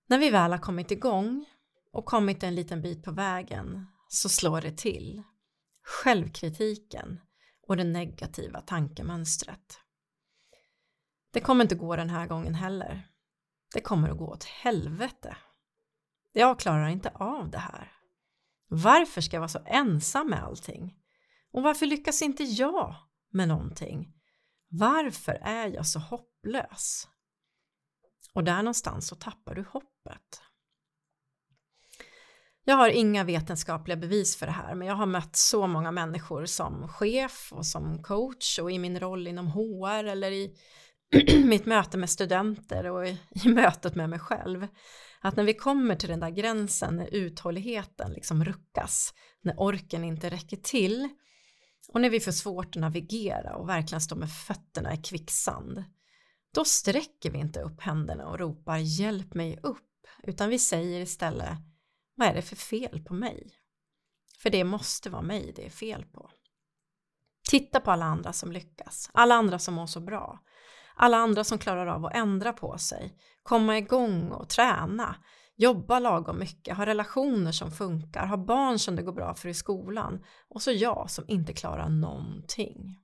När 0.08 0.18
vi 0.18 0.30
väl 0.30 0.52
har 0.52 0.60
kommit 0.60 0.92
igång 0.92 1.46
och 1.92 2.06
kommit 2.06 2.44
en 2.44 2.56
liten 2.56 2.82
bit 2.82 3.04
på 3.04 3.12
vägen 3.12 3.88
så 4.08 4.30
slår 4.30 4.62
det 4.62 4.78
till 4.78 5.24
självkritiken 5.84 7.20
och 7.68 7.78
det 7.78 7.84
negativa 7.84 8.62
tankemönstret. 8.62 9.80
Det 11.34 11.42
kommer 11.42 11.64
inte 11.64 11.76
gå 11.76 11.96
den 11.96 12.10
här 12.10 12.28
gången 12.28 12.56
heller. 12.56 13.10
Det 13.74 13.82
kommer 13.82 14.10
att 14.10 14.18
gå 14.18 14.28
åt 14.28 14.44
helvete. 14.44 15.38
Jag 16.32 16.60
klarar 16.60 16.88
inte 16.88 17.10
av 17.10 17.50
det 17.50 17.58
här. 17.58 17.92
Varför 18.68 19.22
ska 19.22 19.36
jag 19.36 19.42
vara 19.42 19.48
så 19.48 19.64
ensam 19.66 20.30
med 20.30 20.44
allting? 20.44 20.96
Och 21.52 21.64
varför 21.64 21.86
lyckas 21.86 22.22
inte 22.22 22.44
jag 22.44 22.96
med 23.32 23.48
någonting? 23.48 24.14
Varför 24.68 25.34
är 25.34 25.68
jag 25.68 25.88
så 25.88 26.00
hopplös? 26.00 27.08
Och 28.34 28.44
där 28.44 28.58
någonstans 28.58 29.08
så 29.08 29.16
tappar 29.16 29.56
du 29.56 29.64
hoppet. 29.64 30.42
Jag 32.66 32.76
har 32.76 32.90
inga 32.90 33.24
vetenskapliga 33.24 33.98
bevis 33.98 34.36
för 34.36 34.46
det 34.46 34.52
här 34.52 34.76
men 34.76 34.88
jag 34.88 34.96
har 34.96 35.06
mött 35.06 35.36
så 35.36 35.68
många 35.68 35.92
människor 35.92 36.46
som 36.46 36.88
chef 36.88 37.50
och 37.52 37.66
som 37.66 38.04
coach 38.04 38.60
och 38.60 38.72
i 38.72 38.80
min 38.80 39.00
roll 39.00 39.28
inom 39.28 39.48
HR 39.48 40.04
eller 40.04 40.32
i 40.32 40.56
mitt 41.46 41.66
möte 41.66 41.98
med 41.98 42.10
studenter 42.10 42.92
och 42.92 43.08
i, 43.08 43.20
i 43.46 43.50
mötet 43.50 43.96
med 43.96 44.10
mig 44.10 44.20
själv. 44.20 44.68
Att 45.22 45.36
när 45.36 45.44
vi 45.44 45.54
kommer 45.54 45.96
till 45.96 46.10
den 46.10 46.20
där 46.20 46.30
gränsen 46.30 46.96
när 46.96 47.14
uthålligheten 47.14 48.12
liksom 48.12 48.46
ruckas 48.46 49.14
när 49.42 49.56
orken 49.58 50.04
inte 50.04 50.30
räcker 50.30 50.58
till 50.58 51.10
och 51.88 52.02
när 52.02 52.10
vi 52.10 52.20
får 52.20 52.32
svårt 52.32 52.76
att 52.76 52.82
navigera 52.82 53.56
och 53.56 53.70
verkligen 53.70 54.02
stå 54.02 54.16
med 54.16 54.32
fötterna 54.32 54.94
i 54.94 54.98
kvicksand 54.98 55.84
då 56.54 56.66
sträcker 56.66 57.32
vi 57.32 57.38
inte 57.38 57.60
upp 57.60 57.82
händerna 57.82 58.28
och 58.28 58.40
ropar 58.40 58.78
hjälp 58.78 59.34
mig 59.34 59.60
upp 59.64 59.80
utan 60.24 60.50
vi 60.50 60.60
säger 60.60 61.02
istället 61.02 61.58
vad 62.16 62.28
är 62.28 62.34
det 62.34 62.42
för 62.42 62.56
fel 62.56 63.04
på 63.04 63.14
mig? 63.14 63.52
För 64.40 64.50
det 64.50 64.64
måste 64.64 65.10
vara 65.10 65.22
mig 65.22 65.54
det 65.56 65.66
är 65.66 65.70
fel 65.70 66.06
på. 66.06 66.30
Titta 67.50 67.80
på 67.80 67.92
alla 67.92 68.06
andra 68.06 68.34
som 68.34 68.52
lyckas, 68.52 69.10
alla 69.14 69.36
andra 69.36 69.60
som 69.60 69.74
mår 69.74 69.88
så 69.88 70.00
bra, 70.00 70.40
alla 70.96 71.18
andra 71.18 71.44
som 71.44 71.58
klarar 71.58 71.88
av 71.88 72.06
att 72.06 72.16
ändra 72.16 72.54
på 72.54 72.78
sig, 72.78 73.18
komma 73.44 73.78
igång 73.78 74.32
och 74.32 74.50
träna, 74.50 75.16
jobba 75.56 76.00
lagom 76.00 76.40
mycket, 76.40 76.78
ha 76.78 76.86
relationer 76.86 77.52
som 77.52 77.72
funkar, 77.72 78.26
ha 78.26 78.38
barn 78.38 78.80
som 78.80 78.96
det 78.96 79.04
går 79.04 79.14
bra 79.14 79.36
för 79.36 79.50
i 79.50 79.54
skolan. 79.54 80.24
Och 80.50 80.62
så 80.62 80.72
jag 80.72 81.12
som 81.12 81.26
inte 81.28 81.54
klarar 81.54 81.90
någonting. 81.90 83.00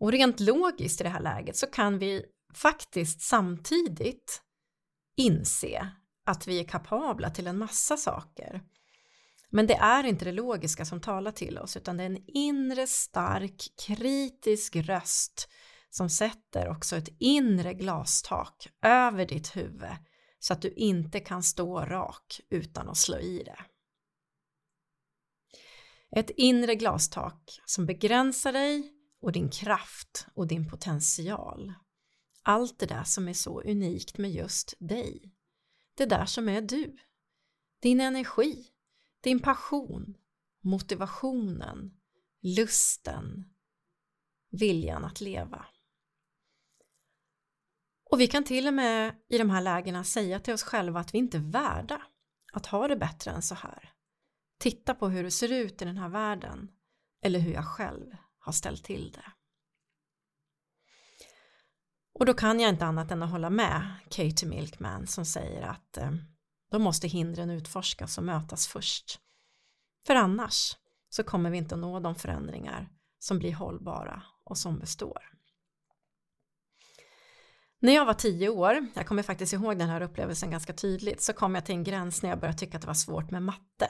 Och 0.00 0.12
rent 0.12 0.40
logiskt 0.40 1.00
i 1.00 1.04
det 1.04 1.10
här 1.10 1.22
läget 1.22 1.56
så 1.56 1.66
kan 1.66 1.98
vi 1.98 2.24
faktiskt 2.54 3.20
samtidigt 3.20 4.42
inse 5.16 5.90
att 6.28 6.48
vi 6.48 6.60
är 6.60 6.64
kapabla 6.64 7.30
till 7.30 7.46
en 7.46 7.58
massa 7.58 7.96
saker. 7.96 8.62
Men 9.50 9.66
det 9.66 9.74
är 9.74 10.04
inte 10.04 10.24
det 10.24 10.32
logiska 10.32 10.84
som 10.84 11.00
talar 11.00 11.32
till 11.32 11.58
oss 11.58 11.76
utan 11.76 11.96
det 11.96 12.02
är 12.02 12.06
en 12.06 12.24
inre 12.26 12.86
stark 12.86 13.62
kritisk 13.86 14.76
röst 14.76 15.48
som 15.90 16.10
sätter 16.10 16.68
också 16.68 16.96
ett 16.96 17.08
inre 17.18 17.74
glastak 17.74 18.68
över 18.82 19.26
ditt 19.26 19.56
huvud 19.56 19.96
så 20.38 20.52
att 20.52 20.62
du 20.62 20.72
inte 20.72 21.20
kan 21.20 21.42
stå 21.42 21.80
rak 21.80 22.40
utan 22.50 22.88
att 22.88 22.96
slå 22.96 23.18
i 23.18 23.42
det. 23.42 23.58
Ett 26.16 26.30
inre 26.30 26.74
glastak 26.74 27.60
som 27.66 27.86
begränsar 27.86 28.52
dig 28.52 28.92
och 29.22 29.32
din 29.32 29.50
kraft 29.50 30.26
och 30.34 30.46
din 30.46 30.70
potential. 30.70 31.74
Allt 32.42 32.78
det 32.78 32.86
där 32.86 33.04
som 33.04 33.28
är 33.28 33.32
så 33.32 33.62
unikt 33.62 34.18
med 34.18 34.30
just 34.30 34.74
dig. 34.78 35.37
Det 35.98 36.06
där 36.06 36.26
som 36.26 36.48
är 36.48 36.60
du. 36.60 36.96
Din 37.82 38.00
energi, 38.00 38.66
din 39.20 39.40
passion, 39.40 40.16
motivationen, 40.62 42.00
lusten, 42.42 43.54
viljan 44.50 45.04
att 45.04 45.20
leva. 45.20 45.66
Och 48.10 48.20
vi 48.20 48.26
kan 48.26 48.44
till 48.44 48.66
och 48.66 48.74
med 48.74 49.14
i 49.28 49.38
de 49.38 49.50
här 49.50 49.60
lägena 49.60 50.04
säga 50.04 50.40
till 50.40 50.54
oss 50.54 50.62
själva 50.62 51.00
att 51.00 51.14
vi 51.14 51.18
inte 51.18 51.36
är 51.36 51.52
värda 51.52 52.02
att 52.52 52.66
ha 52.66 52.88
det 52.88 52.96
bättre 52.96 53.30
än 53.30 53.42
så 53.42 53.54
här. 53.54 53.92
Titta 54.58 54.94
på 54.94 55.08
hur 55.08 55.24
det 55.24 55.30
ser 55.30 55.52
ut 55.52 55.82
i 55.82 55.84
den 55.84 55.98
här 55.98 56.08
världen 56.08 56.70
eller 57.22 57.38
hur 57.38 57.52
jag 57.52 57.66
själv 57.66 58.16
har 58.38 58.52
ställt 58.52 58.84
till 58.84 59.10
det. 59.10 59.32
Och 62.18 62.26
då 62.26 62.34
kan 62.34 62.60
jag 62.60 62.68
inte 62.68 62.84
annat 62.84 63.10
än 63.10 63.22
att 63.22 63.30
hålla 63.30 63.50
med 63.50 63.94
Katie 64.10 64.48
Milkman 64.48 65.06
som 65.06 65.24
säger 65.24 65.62
att 65.62 65.96
eh, 65.96 66.10
då 66.70 66.78
måste 66.78 67.08
hindren 67.08 67.50
utforskas 67.50 68.18
och 68.18 68.24
mötas 68.24 68.66
först. 68.66 69.20
För 70.06 70.14
annars 70.14 70.76
så 71.08 71.24
kommer 71.24 71.50
vi 71.50 71.58
inte 71.58 71.74
att 71.74 71.80
nå 71.80 72.00
de 72.00 72.14
förändringar 72.14 72.88
som 73.18 73.38
blir 73.38 73.54
hållbara 73.54 74.22
och 74.44 74.58
som 74.58 74.78
består. 74.78 75.22
När 77.80 77.92
jag 77.92 78.04
var 78.04 78.14
tio 78.14 78.48
år, 78.48 78.86
jag 78.94 79.06
kommer 79.06 79.22
faktiskt 79.22 79.52
ihåg 79.52 79.78
den 79.78 79.88
här 79.88 80.00
upplevelsen 80.00 80.50
ganska 80.50 80.72
tydligt, 80.72 81.22
så 81.22 81.32
kom 81.32 81.54
jag 81.54 81.66
till 81.66 81.74
en 81.74 81.84
gräns 81.84 82.22
när 82.22 82.30
jag 82.30 82.40
började 82.40 82.58
tycka 82.58 82.76
att 82.76 82.82
det 82.82 82.86
var 82.86 82.94
svårt 82.94 83.30
med 83.30 83.42
matte. 83.42 83.88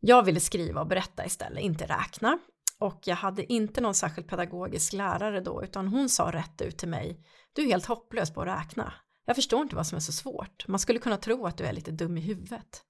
Jag 0.00 0.22
ville 0.22 0.40
skriva 0.40 0.80
och 0.80 0.86
berätta 0.86 1.26
istället, 1.26 1.62
inte 1.62 1.86
räkna. 1.86 2.38
Och 2.78 3.00
jag 3.04 3.16
hade 3.16 3.52
inte 3.52 3.80
någon 3.80 3.94
särskild 3.94 4.28
pedagogisk 4.28 4.92
lärare 4.92 5.40
då, 5.40 5.64
utan 5.64 5.88
hon 5.88 6.08
sa 6.08 6.30
rätt 6.32 6.62
ut 6.62 6.78
till 6.78 6.88
mig, 6.88 7.20
du 7.52 7.62
är 7.62 7.66
helt 7.66 7.86
hopplös 7.86 8.34
på 8.34 8.42
att 8.42 8.60
räkna. 8.60 8.92
Jag 9.24 9.36
förstår 9.36 9.62
inte 9.62 9.76
vad 9.76 9.86
som 9.86 9.96
är 9.96 10.00
så 10.00 10.12
svårt. 10.12 10.68
Man 10.68 10.80
skulle 10.80 10.98
kunna 10.98 11.16
tro 11.16 11.46
att 11.46 11.58
du 11.58 11.64
är 11.64 11.72
lite 11.72 11.90
dum 11.90 12.18
i 12.18 12.20
huvudet. 12.20 12.82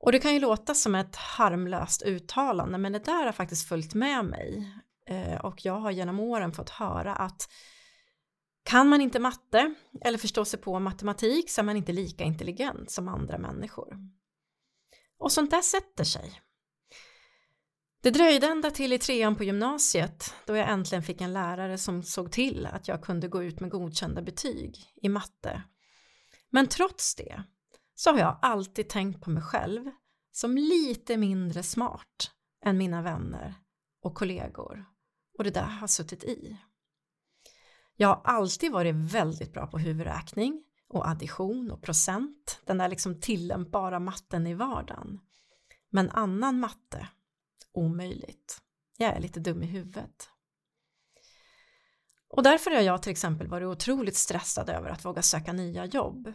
Och 0.00 0.12
det 0.12 0.18
kan 0.18 0.34
ju 0.34 0.40
låta 0.40 0.74
som 0.74 0.94
ett 0.94 1.16
harmlöst 1.16 2.02
uttalande, 2.02 2.78
men 2.78 2.92
det 2.92 3.04
där 3.04 3.24
har 3.24 3.32
faktiskt 3.32 3.68
följt 3.68 3.94
med 3.94 4.24
mig. 4.24 4.72
Eh, 5.08 5.44
och 5.44 5.64
jag 5.64 5.80
har 5.80 5.90
genom 5.90 6.20
åren 6.20 6.52
fått 6.52 6.70
höra 6.70 7.14
att 7.14 7.48
kan 8.62 8.88
man 8.88 9.00
inte 9.00 9.18
matte 9.18 9.74
eller 10.00 10.18
förstå 10.18 10.44
sig 10.44 10.60
på 10.60 10.78
matematik 10.78 11.50
så 11.50 11.60
är 11.60 11.64
man 11.64 11.76
inte 11.76 11.92
lika 11.92 12.24
intelligent 12.24 12.90
som 12.90 13.08
andra 13.08 13.38
människor. 13.38 13.96
Och 15.18 15.32
sånt 15.32 15.50
där 15.50 15.62
sätter 15.62 16.04
sig. 16.04 16.40
Det 18.06 18.10
dröjde 18.10 18.46
ända 18.46 18.70
till 18.70 18.92
i 18.92 18.98
trean 18.98 19.36
på 19.36 19.44
gymnasiet 19.44 20.34
då 20.44 20.56
jag 20.56 20.70
äntligen 20.70 21.02
fick 21.02 21.20
en 21.20 21.32
lärare 21.32 21.78
som 21.78 22.02
såg 22.02 22.32
till 22.32 22.66
att 22.66 22.88
jag 22.88 23.02
kunde 23.02 23.28
gå 23.28 23.42
ut 23.42 23.60
med 23.60 23.70
godkända 23.70 24.22
betyg 24.22 24.76
i 25.02 25.08
matte. 25.08 25.62
Men 26.50 26.66
trots 26.66 27.14
det 27.14 27.42
så 27.94 28.10
har 28.10 28.18
jag 28.18 28.38
alltid 28.42 28.88
tänkt 28.88 29.24
på 29.24 29.30
mig 29.30 29.42
själv 29.42 29.90
som 30.32 30.56
lite 30.56 31.16
mindre 31.16 31.62
smart 31.62 32.30
än 32.64 32.78
mina 32.78 33.02
vänner 33.02 33.54
och 34.02 34.14
kollegor 34.14 34.84
och 35.38 35.44
det 35.44 35.50
där 35.50 35.62
har 35.62 35.86
suttit 35.86 36.24
i. 36.24 36.56
Jag 37.96 38.08
har 38.08 38.20
alltid 38.24 38.72
varit 38.72 38.94
väldigt 38.94 39.52
bra 39.52 39.66
på 39.66 39.78
huvudräkning 39.78 40.64
och 40.88 41.08
addition 41.08 41.70
och 41.70 41.82
procent, 41.82 42.60
den 42.66 42.78
där 42.78 42.88
liksom 42.88 43.20
tillämpbara 43.20 44.00
matten 44.00 44.46
i 44.46 44.54
vardagen. 44.54 45.20
Men 45.90 46.10
annan 46.10 46.60
matte, 46.60 47.08
omöjligt. 47.76 48.58
Jag 48.98 49.16
är 49.16 49.20
lite 49.20 49.40
dum 49.40 49.62
i 49.62 49.66
huvudet. 49.66 50.28
Och 52.28 52.42
därför 52.42 52.70
har 52.70 52.80
jag 52.80 53.02
till 53.02 53.12
exempel 53.12 53.48
varit 53.48 53.66
otroligt 53.66 54.16
stressad 54.16 54.70
över 54.70 54.90
att 54.90 55.04
våga 55.04 55.22
söka 55.22 55.52
nya 55.52 55.84
jobb. 55.84 56.32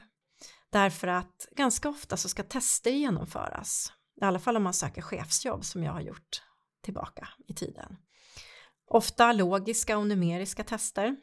Därför 0.70 1.08
att 1.08 1.48
ganska 1.52 1.90
ofta 1.90 2.18
så 2.18 2.30
ska 2.30 2.44
tester 2.44 2.92
genomföras. 2.92 3.94
I 4.22 4.26
alla 4.26 4.40
fall 4.40 4.58
om 4.58 4.64
man 4.64 4.74
söker 4.74 5.02
chefsjobb 5.02 5.66
som 5.66 5.84
jag 5.84 5.92
har 5.92 6.02
gjort 6.02 6.44
tillbaka 6.82 7.28
i 7.48 7.54
tiden. 7.54 7.98
Ofta 8.88 9.34
logiska 9.34 9.98
och 9.98 10.08
numeriska 10.08 10.64
tester 10.64 11.16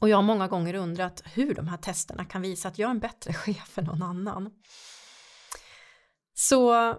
och 0.00 0.08
jag 0.08 0.16
har 0.16 0.22
många 0.22 0.48
gånger 0.48 0.74
undrat 0.74 1.22
hur 1.24 1.54
de 1.54 1.68
här 1.68 1.76
testerna 1.76 2.24
kan 2.24 2.42
visa 2.42 2.68
att 2.68 2.78
jag 2.78 2.86
är 2.86 2.90
en 2.90 2.98
bättre 2.98 3.32
chef 3.34 3.78
än 3.78 3.84
någon 3.84 4.02
annan. 4.02 4.50
Så 6.34 6.90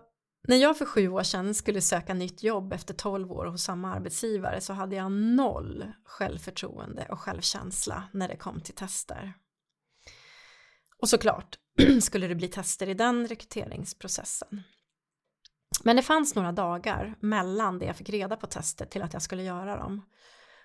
när 0.47 0.58
jag 0.58 0.78
för 0.78 0.86
sju 0.86 1.08
år 1.08 1.23
sedan 1.23 1.54
skulle 1.54 1.82
söka 1.82 2.13
nytt 2.13 2.43
jobb 2.43 2.73
efter 2.73 2.93
tolv 2.93 3.32
år 3.32 3.45
hos 3.45 3.63
samma 3.63 3.93
arbetsgivare 3.93 4.62
så 4.62 4.73
hade 4.73 4.95
jag 4.95 5.12
noll 5.12 5.91
självförtroende 6.04 7.08
och 7.10 7.19
självkänsla 7.19 8.04
när 8.13 8.28
det 8.28 8.38
kom 8.38 8.62
till 8.62 8.76
tester. 8.76 9.34
Och 11.02 11.10
såklart 11.10 11.58
skulle 12.02 12.28
det 12.28 12.36
bli 12.36 12.47
tester 12.47 12.89
i 12.89 12.93
den 12.93 13.28
rekryteringsprocessen. 13.28 14.63
Men 15.84 15.95
det 15.95 16.02
fanns 16.02 16.36
några 16.36 16.52
dagar 16.52 17.15
mellan 17.19 17.80
det 17.80 17.86
jag 17.86 17.95
fick 17.95 18.10
reda 18.10 18.38
på 18.38 18.47
testet 18.47 18.91
till 18.91 19.02
att 19.02 19.13
jag 19.13 19.21
skulle 19.21 19.43
göra 19.43 19.78
dem. 19.78 20.06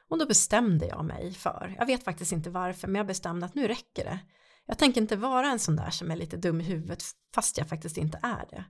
Och 0.09 0.19
då 0.19 0.27
bestämde 0.27 0.87
jag 0.87 1.05
mig 1.05 1.33
för, 1.33 1.75
jag 1.79 1.87
vet 1.87 2.05
faktiskt 2.05 2.33
inte 2.33 2.51
varför, 2.51 2.89
men 2.89 2.95
jag 2.95 3.07
bestämde 3.07 3.47
att 3.47 3.55
nu 3.55 3.69
räcker 3.69 4.05
det. 4.05 4.19
Jag 4.67 4.79
tänker 4.79 5.01
inte 5.01 5.17
vara 5.17 5.51
en 5.51 5.59
sån 5.59 5.77
där 5.77 5.91
som 5.91 6.11
är 6.11 6.17
lite 6.17 6.37
dum 6.37 6.61
i 6.61 6.65
huvudet 6.65 7.03
fast 7.35 7.59
jag 7.59 7.69
faktiskt 7.69 7.97
inte 7.97 8.19
är 8.23 8.47
det. 8.51 8.65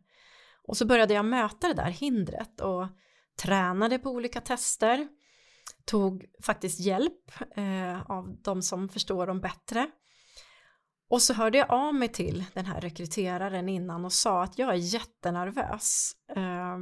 Och 0.64 0.76
så 0.76 0.86
började 0.86 1.14
jag 1.14 1.24
möta 1.24 1.68
det 1.68 1.74
där 1.74 1.90
hindret 1.90 2.60
och 2.60 2.86
tränade 3.42 3.98
på 3.98 4.10
olika 4.10 4.40
tester, 4.40 5.08
tog 5.84 6.24
faktiskt 6.42 6.80
hjälp 6.80 7.32
eh, 7.56 8.10
av 8.10 8.36
de 8.42 8.62
som 8.62 8.88
förstår 8.88 9.26
dem 9.26 9.40
bättre. 9.40 9.90
Och 11.10 11.22
så 11.22 11.34
hörde 11.34 11.58
jag 11.58 11.70
av 11.70 11.94
mig 11.94 12.08
till 12.08 12.44
den 12.54 12.66
här 12.66 12.80
rekryteraren 12.80 13.68
innan 13.68 14.04
och 14.04 14.12
sa 14.12 14.42
att 14.42 14.58
jag 14.58 14.70
är 14.70 14.94
jättenervös. 14.94 16.12
Eh, 16.36 16.78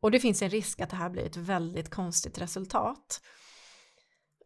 och 0.00 0.10
det 0.10 0.20
finns 0.20 0.42
en 0.42 0.50
risk 0.50 0.80
att 0.80 0.90
det 0.90 0.96
här 0.96 1.10
blir 1.10 1.26
ett 1.26 1.36
väldigt 1.36 1.90
konstigt 1.90 2.38
resultat. 2.38 3.20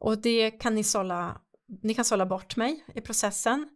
Och 0.00 0.18
det 0.18 0.50
kan 0.50 0.74
ni 0.74 0.84
sålla, 0.84 1.40
ni 1.82 1.94
kan 1.94 2.04
sålla 2.04 2.26
bort 2.26 2.56
mig 2.56 2.84
i 2.94 3.00
processen. 3.00 3.68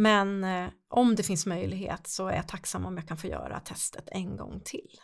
Men 0.00 0.44
eh, 0.44 0.70
om 0.88 1.14
det 1.14 1.22
finns 1.22 1.46
möjlighet 1.46 2.06
så 2.06 2.26
är 2.26 2.36
jag 2.36 2.48
tacksam 2.48 2.86
om 2.86 2.96
jag 2.96 3.08
kan 3.08 3.18
få 3.18 3.26
göra 3.26 3.60
testet 3.60 4.08
en 4.12 4.36
gång 4.36 4.60
till. 4.64 5.00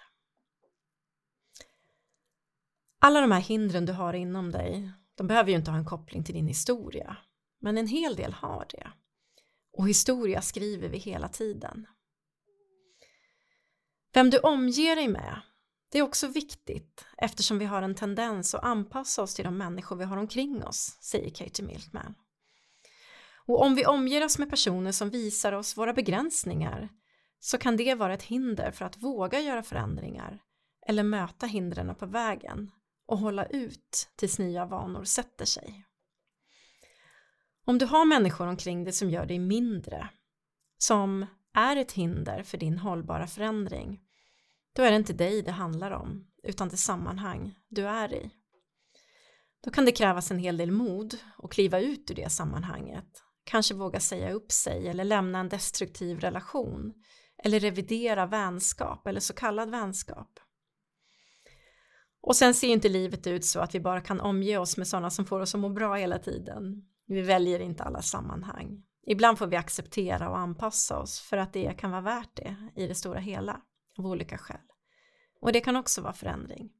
Alla 3.00 3.20
de 3.20 3.32
här 3.32 3.40
hindren 3.40 3.86
du 3.86 3.92
har 3.92 4.14
inom 4.14 4.52
dig, 4.52 4.92
de 5.14 5.26
behöver 5.26 5.50
ju 5.50 5.56
inte 5.56 5.70
ha 5.70 5.78
en 5.78 5.84
koppling 5.84 6.24
till 6.24 6.34
din 6.34 6.48
historia. 6.48 7.16
Men 7.60 7.78
en 7.78 7.86
hel 7.86 8.16
del 8.16 8.32
har 8.32 8.66
det. 8.70 8.90
Och 9.72 9.88
historia 9.88 10.42
skriver 10.42 10.88
vi 10.88 10.98
hela 10.98 11.28
tiden. 11.28 11.86
Vem 14.12 14.30
du 14.30 14.38
omger 14.38 14.96
dig 14.96 15.08
med 15.08 15.40
det 15.92 15.98
är 15.98 16.02
också 16.02 16.26
viktigt 16.26 17.04
eftersom 17.18 17.58
vi 17.58 17.64
har 17.64 17.82
en 17.82 17.94
tendens 17.94 18.54
att 18.54 18.64
anpassa 18.64 19.22
oss 19.22 19.34
till 19.34 19.44
de 19.44 19.58
människor 19.58 19.96
vi 19.96 20.04
har 20.04 20.16
omkring 20.16 20.64
oss, 20.64 20.98
säger 21.00 21.30
Katie 21.30 21.66
Milkman. 21.66 22.14
Och 23.46 23.62
om 23.62 23.74
vi 23.74 23.86
omger 23.86 24.24
oss 24.24 24.38
med 24.38 24.50
personer 24.50 24.92
som 24.92 25.10
visar 25.10 25.52
oss 25.52 25.76
våra 25.76 25.92
begränsningar 25.92 26.88
så 27.40 27.58
kan 27.58 27.76
det 27.76 27.94
vara 27.94 28.14
ett 28.14 28.22
hinder 28.22 28.70
för 28.70 28.84
att 28.84 29.02
våga 29.02 29.40
göra 29.40 29.62
förändringar 29.62 30.42
eller 30.86 31.02
möta 31.02 31.46
hindren 31.46 31.94
på 31.94 32.06
vägen 32.06 32.70
och 33.06 33.18
hålla 33.18 33.46
ut 33.46 34.08
tills 34.16 34.38
nya 34.38 34.66
vanor 34.66 35.04
sätter 35.04 35.44
sig. 35.44 35.84
Om 37.64 37.78
du 37.78 37.86
har 37.86 38.04
människor 38.04 38.46
omkring 38.46 38.84
dig 38.84 38.92
som 38.92 39.10
gör 39.10 39.26
dig 39.26 39.38
mindre, 39.38 40.08
som 40.78 41.26
är 41.54 41.76
ett 41.76 41.92
hinder 41.92 42.42
för 42.42 42.58
din 42.58 42.78
hållbara 42.78 43.26
förändring, 43.26 44.00
då 44.72 44.82
är 44.82 44.90
det 44.90 44.96
inte 44.96 45.12
dig 45.12 45.42
det 45.42 45.52
handlar 45.52 45.90
om, 45.90 46.26
utan 46.42 46.68
det 46.68 46.76
sammanhang 46.76 47.54
du 47.68 47.88
är 47.88 48.14
i. 48.14 48.30
Då 49.64 49.70
kan 49.70 49.84
det 49.84 49.92
krävas 49.92 50.30
en 50.30 50.38
hel 50.38 50.56
del 50.56 50.70
mod 50.70 51.18
att 51.38 51.50
kliva 51.50 51.80
ut 51.80 52.10
ur 52.10 52.14
det 52.14 52.32
sammanhanget, 52.32 53.22
kanske 53.46 53.74
våga 53.74 54.00
säga 54.00 54.32
upp 54.32 54.52
sig 54.52 54.88
eller 54.88 55.04
lämna 55.04 55.38
en 55.38 55.48
destruktiv 55.48 56.20
relation 56.20 56.94
eller 57.44 57.60
revidera 57.60 58.26
vänskap 58.26 59.06
eller 59.06 59.20
så 59.20 59.34
kallad 59.34 59.70
vänskap. 59.70 60.40
Och 62.20 62.36
sen 62.36 62.54
ser 62.54 62.68
inte 62.68 62.88
livet 62.88 63.26
ut 63.26 63.44
så 63.44 63.60
att 63.60 63.74
vi 63.74 63.80
bara 63.80 64.00
kan 64.00 64.20
omge 64.20 64.58
oss 64.58 64.76
med 64.76 64.88
sådana 64.88 65.10
som 65.10 65.24
får 65.24 65.40
oss 65.40 65.54
att 65.54 65.60
må 65.60 65.68
bra 65.68 65.94
hela 65.94 66.18
tiden. 66.18 66.88
Vi 67.06 67.22
väljer 67.22 67.60
inte 67.60 67.84
alla 67.84 68.02
sammanhang. 68.02 68.82
Ibland 69.06 69.38
får 69.38 69.46
vi 69.46 69.56
acceptera 69.56 70.30
och 70.30 70.38
anpassa 70.38 70.98
oss 70.98 71.20
för 71.20 71.36
att 71.36 71.52
det 71.52 71.78
kan 71.78 71.90
vara 71.90 72.00
värt 72.00 72.36
det 72.36 72.56
i 72.76 72.86
det 72.86 72.94
stora 72.94 73.20
hela 73.20 73.60
av 73.98 74.06
olika 74.06 74.38
skäl. 74.38 74.60
Och 75.40 75.52
det 75.52 75.60
kan 75.60 75.76
också 75.76 76.00
vara 76.00 76.12
förändring. 76.12 76.72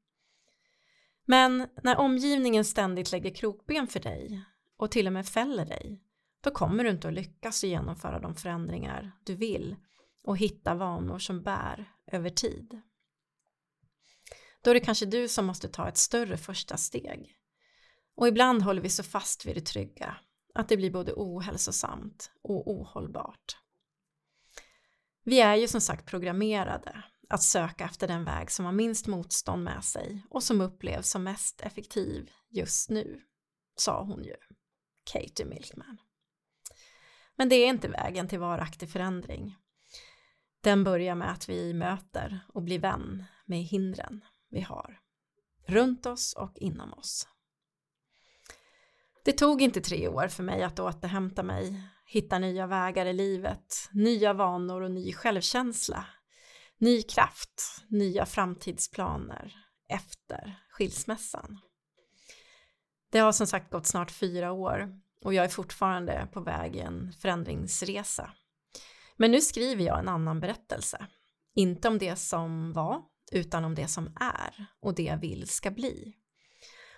Men 1.25 1.67
när 1.83 1.97
omgivningen 1.97 2.65
ständigt 2.65 3.11
lägger 3.11 3.35
krokben 3.35 3.87
för 3.87 3.99
dig 3.99 4.43
och 4.77 4.91
till 4.91 5.07
och 5.07 5.13
med 5.13 5.27
fäller 5.27 5.65
dig, 5.65 6.01
då 6.41 6.51
kommer 6.51 6.83
du 6.83 6.89
inte 6.89 7.07
att 7.07 7.13
lyckas 7.13 7.63
genomföra 7.63 8.19
de 8.19 8.35
förändringar 8.35 9.11
du 9.23 9.35
vill 9.35 9.75
och 10.23 10.37
hitta 10.37 10.75
vanor 10.75 11.19
som 11.19 11.43
bär 11.43 11.91
över 12.11 12.29
tid. 12.29 12.81
Då 14.61 14.69
är 14.69 14.73
det 14.73 14.79
kanske 14.79 15.05
du 15.05 15.27
som 15.27 15.45
måste 15.45 15.67
ta 15.67 15.87
ett 15.87 15.97
större 15.97 16.37
första 16.37 16.77
steg. 16.77 17.35
Och 18.15 18.27
ibland 18.27 18.61
håller 18.61 18.81
vi 18.81 18.89
så 18.89 19.03
fast 19.03 19.45
vid 19.45 19.55
det 19.55 19.65
trygga 19.65 20.17
att 20.53 20.69
det 20.69 20.77
blir 20.77 20.91
både 20.91 21.13
ohälsosamt 21.15 22.31
och 22.43 22.71
ohållbart. 22.71 23.57
Vi 25.23 25.39
är 25.39 25.55
ju 25.55 25.67
som 25.67 25.81
sagt 25.81 26.05
programmerade 26.05 27.03
att 27.29 27.43
söka 27.43 27.85
efter 27.85 28.07
den 28.07 28.25
väg 28.25 28.51
som 28.51 28.65
har 28.65 28.71
minst 28.71 29.07
motstånd 29.07 29.63
med 29.63 29.83
sig 29.83 30.25
och 30.29 30.43
som 30.43 30.61
upplevs 30.61 31.09
som 31.09 31.23
mest 31.23 31.61
effektiv 31.61 32.31
just 32.49 32.89
nu, 32.89 33.21
sa 33.75 34.03
hon 34.03 34.23
ju, 34.23 34.35
Katie 35.03 35.45
Milkman. 35.45 35.97
Men 37.37 37.49
det 37.49 37.55
är 37.55 37.67
inte 37.67 37.87
vägen 37.87 38.27
till 38.27 38.39
varaktig 38.39 38.89
förändring. 38.89 39.55
Den 40.61 40.83
börjar 40.83 41.15
med 41.15 41.31
att 41.31 41.49
vi 41.49 41.73
möter 41.73 42.39
och 42.53 42.63
blir 42.63 42.79
vän 42.79 43.23
med 43.45 43.63
hindren 43.63 44.25
vi 44.49 44.61
har 44.61 44.99
runt 45.67 46.05
oss 46.05 46.33
och 46.33 46.57
inom 46.57 46.93
oss. 46.93 47.27
Det 49.25 49.31
tog 49.31 49.61
inte 49.61 49.81
tre 49.81 50.07
år 50.07 50.27
för 50.27 50.43
mig 50.43 50.63
att 50.63 50.79
återhämta 50.79 51.43
mig 51.43 51.81
hitta 52.05 52.39
nya 52.39 52.67
vägar 52.67 53.05
i 53.05 53.13
livet, 53.13 53.89
nya 53.91 54.33
vanor 54.33 54.81
och 54.81 54.91
ny 54.91 55.13
självkänsla. 55.13 56.05
ny 56.77 57.01
kraft, 57.01 57.83
nya 57.87 58.25
framtidsplaner 58.25 59.55
efter 59.89 60.59
skilsmässan. 60.69 61.59
Det 63.11 63.19
har 63.19 63.31
som 63.31 63.47
sagt 63.47 63.71
gått 63.71 63.85
snart 63.85 64.11
fyra 64.11 64.51
år 64.51 64.99
och 65.21 65.33
jag 65.33 65.45
är 65.45 65.49
fortfarande 65.49 66.27
på 66.33 66.39
väg 66.41 66.75
i 66.75 66.79
en 66.79 67.13
förändringsresa. 67.13 68.31
Men 69.17 69.31
nu 69.31 69.41
skriver 69.41 69.83
jag 69.83 69.99
en 69.99 70.07
annan 70.07 70.39
berättelse. 70.39 71.07
Inte 71.55 71.87
om 71.87 71.97
det 71.97 72.15
som 72.15 72.73
var, 72.73 73.01
utan 73.31 73.65
om 73.65 73.75
det 73.75 73.87
som 73.87 74.05
är 74.19 74.65
och 74.79 74.95
det 74.95 75.03
jag 75.03 75.17
vill 75.17 75.47
ska 75.47 75.71
bli. 75.71 76.13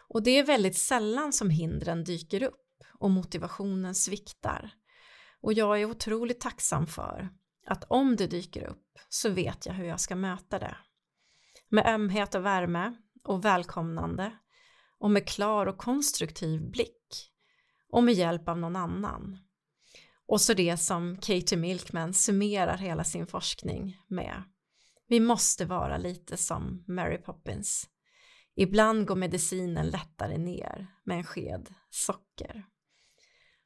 Och 0.09 0.23
det 0.23 0.31
är 0.31 0.45
väldigt 0.45 0.77
sällan 0.77 1.33
som 1.33 1.49
hindren 1.49 2.03
dyker 2.03 2.43
upp 2.43 2.83
och 2.99 3.11
motivationen 3.11 3.95
sviktar. 3.95 4.71
Och 5.41 5.53
jag 5.53 5.81
är 5.81 5.85
otroligt 5.85 6.41
tacksam 6.41 6.87
för 6.87 7.29
att 7.65 7.83
om 7.83 8.15
det 8.15 8.27
dyker 8.27 8.63
upp 8.63 8.99
så 9.09 9.29
vet 9.29 9.65
jag 9.65 9.73
hur 9.73 9.85
jag 9.85 9.99
ska 9.99 10.15
möta 10.15 10.59
det. 10.59 10.77
Med 11.69 11.87
ömhet 11.87 12.35
och 12.35 12.45
värme 12.45 12.93
och 13.23 13.45
välkomnande 13.45 14.31
och 14.99 15.11
med 15.11 15.27
klar 15.27 15.65
och 15.65 15.77
konstruktiv 15.77 16.71
blick 16.71 17.31
och 17.89 18.03
med 18.03 18.13
hjälp 18.13 18.49
av 18.49 18.57
någon 18.57 18.75
annan. 18.75 19.37
Och 20.27 20.41
så 20.41 20.53
det 20.53 20.77
som 20.77 21.17
Katie 21.17 21.57
Milkman 21.57 22.13
summerar 22.13 22.77
hela 22.77 23.03
sin 23.03 23.27
forskning 23.27 23.97
med. 24.07 24.43
Vi 25.07 25.19
måste 25.19 25.65
vara 25.65 25.97
lite 25.97 26.37
som 26.37 26.83
Mary 26.87 27.17
Poppins. 27.17 27.89
Ibland 28.55 29.07
går 29.07 29.15
medicinen 29.15 29.87
lättare 29.87 30.37
ner 30.37 30.87
med 31.03 31.17
en 31.17 31.23
sked 31.23 31.73
socker. 31.89 32.65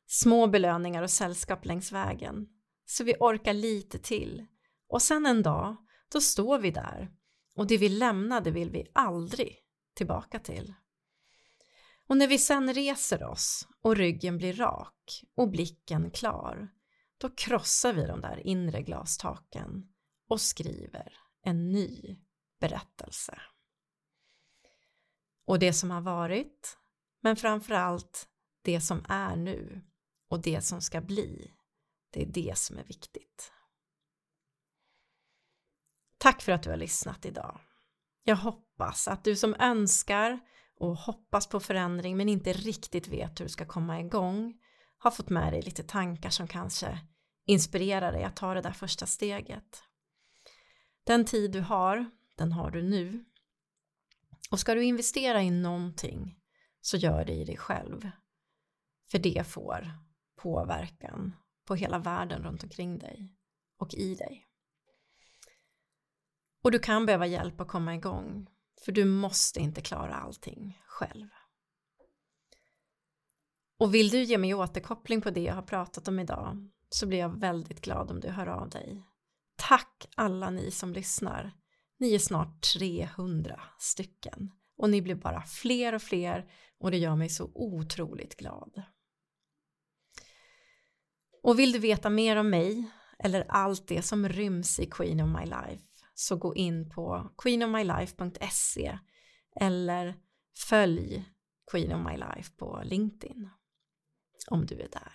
Små 0.08 0.48
belöningar 0.48 1.04
och 1.04 1.12
sällskap 1.12 1.66
längs 1.66 1.92
vägen 1.92 2.48
så 2.86 3.04
vi 3.04 3.16
orkar 3.20 3.54
lite 3.54 4.00
till 4.00 4.46
och 4.90 5.02
sen 5.02 5.26
en 5.26 5.44
dag 5.44 5.76
då 6.12 6.22
står 6.22 6.60
vi 6.60 6.72
där 6.72 7.12
och 7.56 7.68
det 7.68 7.78
vi 7.78 7.90
lämnade 7.90 8.52
vill 8.52 8.70
vi 8.70 8.86
aldrig 8.94 9.58
tillbaka 9.96 10.40
till. 10.40 10.74
Och 12.08 12.18
när 12.18 12.28
vi 12.28 12.38
sen 12.38 12.74
reser 12.74 13.24
oss 13.24 13.68
och 13.82 13.96
ryggen 13.96 14.38
blir 14.38 14.54
rak 14.54 15.24
och 15.36 15.50
blicken 15.50 16.12
klar, 16.12 16.72
då 17.18 17.30
krossar 17.30 17.94
vi 17.94 18.06
de 18.08 18.22
där 18.22 18.48
inre 18.48 18.82
glastaken 18.82 19.94
och 20.30 20.42
skriver 20.42 21.18
en 21.42 21.72
ny 21.72 22.18
berättelse. 22.60 23.42
Och 25.46 25.60
det 25.60 25.74
som 25.74 25.92
har 25.92 26.02
varit, 26.02 26.78
men 27.22 27.36
framförallt 27.36 28.28
det 28.62 28.82
som 28.82 29.06
är 29.10 29.36
nu 29.36 29.82
och 30.30 30.42
det 30.42 30.62
som 30.62 30.82
ska 30.82 31.02
bli, 31.02 31.54
det 32.10 32.22
är 32.22 32.26
det 32.26 32.58
som 32.58 32.78
är 32.78 32.84
viktigt. 32.84 33.52
Tack 36.18 36.42
för 36.42 36.52
att 36.52 36.64
du 36.64 36.70
har 36.70 36.78
lyssnat 36.78 37.26
idag. 37.26 37.60
Jag 38.24 38.36
hoppas 38.36 39.08
att 39.08 39.24
du 39.24 39.36
som 39.36 39.56
önskar 39.60 40.40
och 40.80 40.98
hoppas 40.98 41.48
på 41.48 41.60
förändring 41.60 42.18
men 42.18 42.30
inte 42.30 42.54
riktigt 42.54 43.08
vet 43.08 43.40
hur 43.40 43.46
du 43.46 43.50
ska 43.50 43.66
komma 43.66 44.00
igång 44.00 44.54
har 44.98 45.12
fått 45.12 45.30
med 45.30 45.54
dig 45.54 45.62
lite 45.62 45.84
tankar 45.84 46.30
som 46.30 46.48
kanske 46.48 47.00
inspirerar 47.46 48.12
dig 48.12 48.24
att 48.24 48.36
ta 48.36 48.54
det 48.54 48.62
där 48.62 48.72
första 48.72 49.06
steget. 49.06 49.84
Den 51.04 51.26
tid 51.26 51.52
du 51.52 51.62
har, 51.62 52.10
den 52.36 52.52
har 52.52 52.72
du 52.72 52.82
nu. 52.82 53.26
Och 54.52 54.60
ska 54.60 54.76
du 54.76 54.84
investera 54.84 55.42
i 55.42 55.52
någonting 55.52 56.40
så 56.82 56.98
gör 56.98 57.26
det 57.26 57.34
i 57.34 57.46
dig 57.46 57.58
själv. 57.58 58.10
För 59.12 59.20
det 59.20 59.48
får 59.48 59.92
påverkan 60.36 61.36
på 61.66 61.76
hela 61.76 62.00
världen 62.00 62.44
runt 62.44 62.64
omkring 62.64 63.00
dig 63.00 63.36
och 63.78 63.94
i 63.94 64.16
dig. 64.16 64.48
Och 66.64 66.72
du 66.72 66.80
kan 66.80 67.06
behöva 67.06 67.26
hjälp 67.26 67.62
att 67.62 67.68
komma 67.68 67.96
igång 67.96 68.48
för 68.86 68.92
du 68.92 69.06
måste 69.06 69.60
inte 69.60 69.82
klara 69.82 70.16
allting 70.16 70.82
själv. 70.86 71.28
Och 73.80 73.94
vill 73.94 74.10
du 74.10 74.24
ge 74.24 74.38
mig 74.38 74.54
återkoppling 74.54 75.22
på 75.22 75.30
det 75.30 75.44
jag 75.44 75.54
har 75.54 75.62
pratat 75.62 76.08
om 76.08 76.20
idag 76.20 76.70
så 76.90 77.08
blir 77.08 77.20
jag 77.20 77.40
väldigt 77.40 77.82
glad 77.82 78.12
om 78.12 78.20
du 78.20 78.30
hör 78.30 78.48
av 78.48 78.70
dig. 78.70 79.04
Tack 79.56 80.08
alla 80.16 80.50
ni 80.50 80.72
som 80.72 80.94
lyssnar. 80.94 81.52
Ni 82.00 82.16
är 82.16 82.20
snart 82.20 82.62
300 82.62 83.62
stycken 83.80 84.52
och 84.78 84.90
ni 84.90 85.02
blir 85.02 85.16
bara 85.16 85.42
fler 85.42 85.96
och 85.96 86.02
fler 86.02 86.52
och 86.80 86.92
det 86.92 86.98
gör 86.98 87.16
mig 87.16 87.30
så 87.30 87.52
otroligt 87.54 88.36
glad. 88.36 88.84
Och 91.44 91.60
vill 91.60 91.72
du 91.72 91.80
veta 91.80 92.10
mer 92.10 92.36
om 92.36 92.50
mig 92.50 92.92
eller 93.20 93.46
allt 93.50 93.88
det 93.88 94.02
som 94.02 94.30
ryms 94.30 94.80
i 94.80 94.86
Queen 94.86 95.22
of 95.22 95.40
My 95.40 95.46
Life 95.46 95.93
så 96.14 96.36
gå 96.36 96.56
in 96.56 96.90
på 96.90 97.30
queenofmylife.se 97.38 99.00
eller 99.56 100.16
följ 100.70 101.26
Queen 101.72 101.94
of 101.94 102.12
My 102.12 102.18
Life 102.18 102.52
på 102.58 102.82
LinkedIn 102.84 103.50
om 104.50 104.66
du 104.66 104.76
är 104.76 104.90
där. 104.90 105.14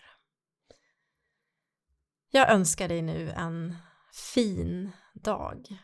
Jag 2.30 2.50
önskar 2.50 2.88
dig 2.88 3.02
nu 3.02 3.30
en 3.30 3.76
fin 4.12 4.90
dag, 5.14 5.78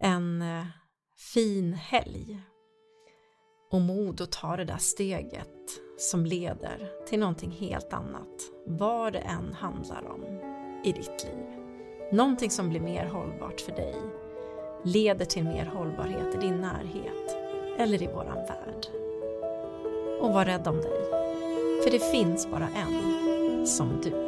en 0.00 0.42
eh, 0.42 0.66
fin 1.34 1.72
helg 1.74 2.42
och 3.70 3.80
mod 3.80 4.20
att 4.20 4.32
ta 4.32 4.56
det 4.56 4.64
där 4.64 4.78
steget 4.78 5.80
som 5.98 6.26
leder 6.26 7.06
till 7.06 7.20
någonting 7.20 7.50
helt 7.50 7.92
annat, 7.92 8.42
vad 8.66 9.12
det 9.12 9.18
än 9.18 9.52
handlar 9.52 10.04
om 10.04 10.24
i 10.84 10.92
ditt 10.92 11.24
liv. 11.24 11.55
Någonting 12.10 12.50
som 12.50 12.68
blir 12.68 12.80
mer 12.80 13.06
hållbart 13.06 13.60
för 13.60 13.72
dig 13.72 13.94
leder 14.82 15.24
till 15.24 15.44
mer 15.44 15.70
hållbarhet 15.74 16.34
i 16.34 16.38
din 16.38 16.60
närhet 16.60 17.36
eller 17.78 18.02
i 18.02 18.06
våran 18.06 18.36
värld. 18.36 18.86
Och 20.20 20.32
var 20.32 20.44
rädd 20.44 20.68
om 20.68 20.76
dig, 20.76 21.10
för 21.84 21.90
det 21.90 22.10
finns 22.10 22.50
bara 22.50 22.68
en 22.68 23.66
som 23.66 24.00
du. 24.02 24.26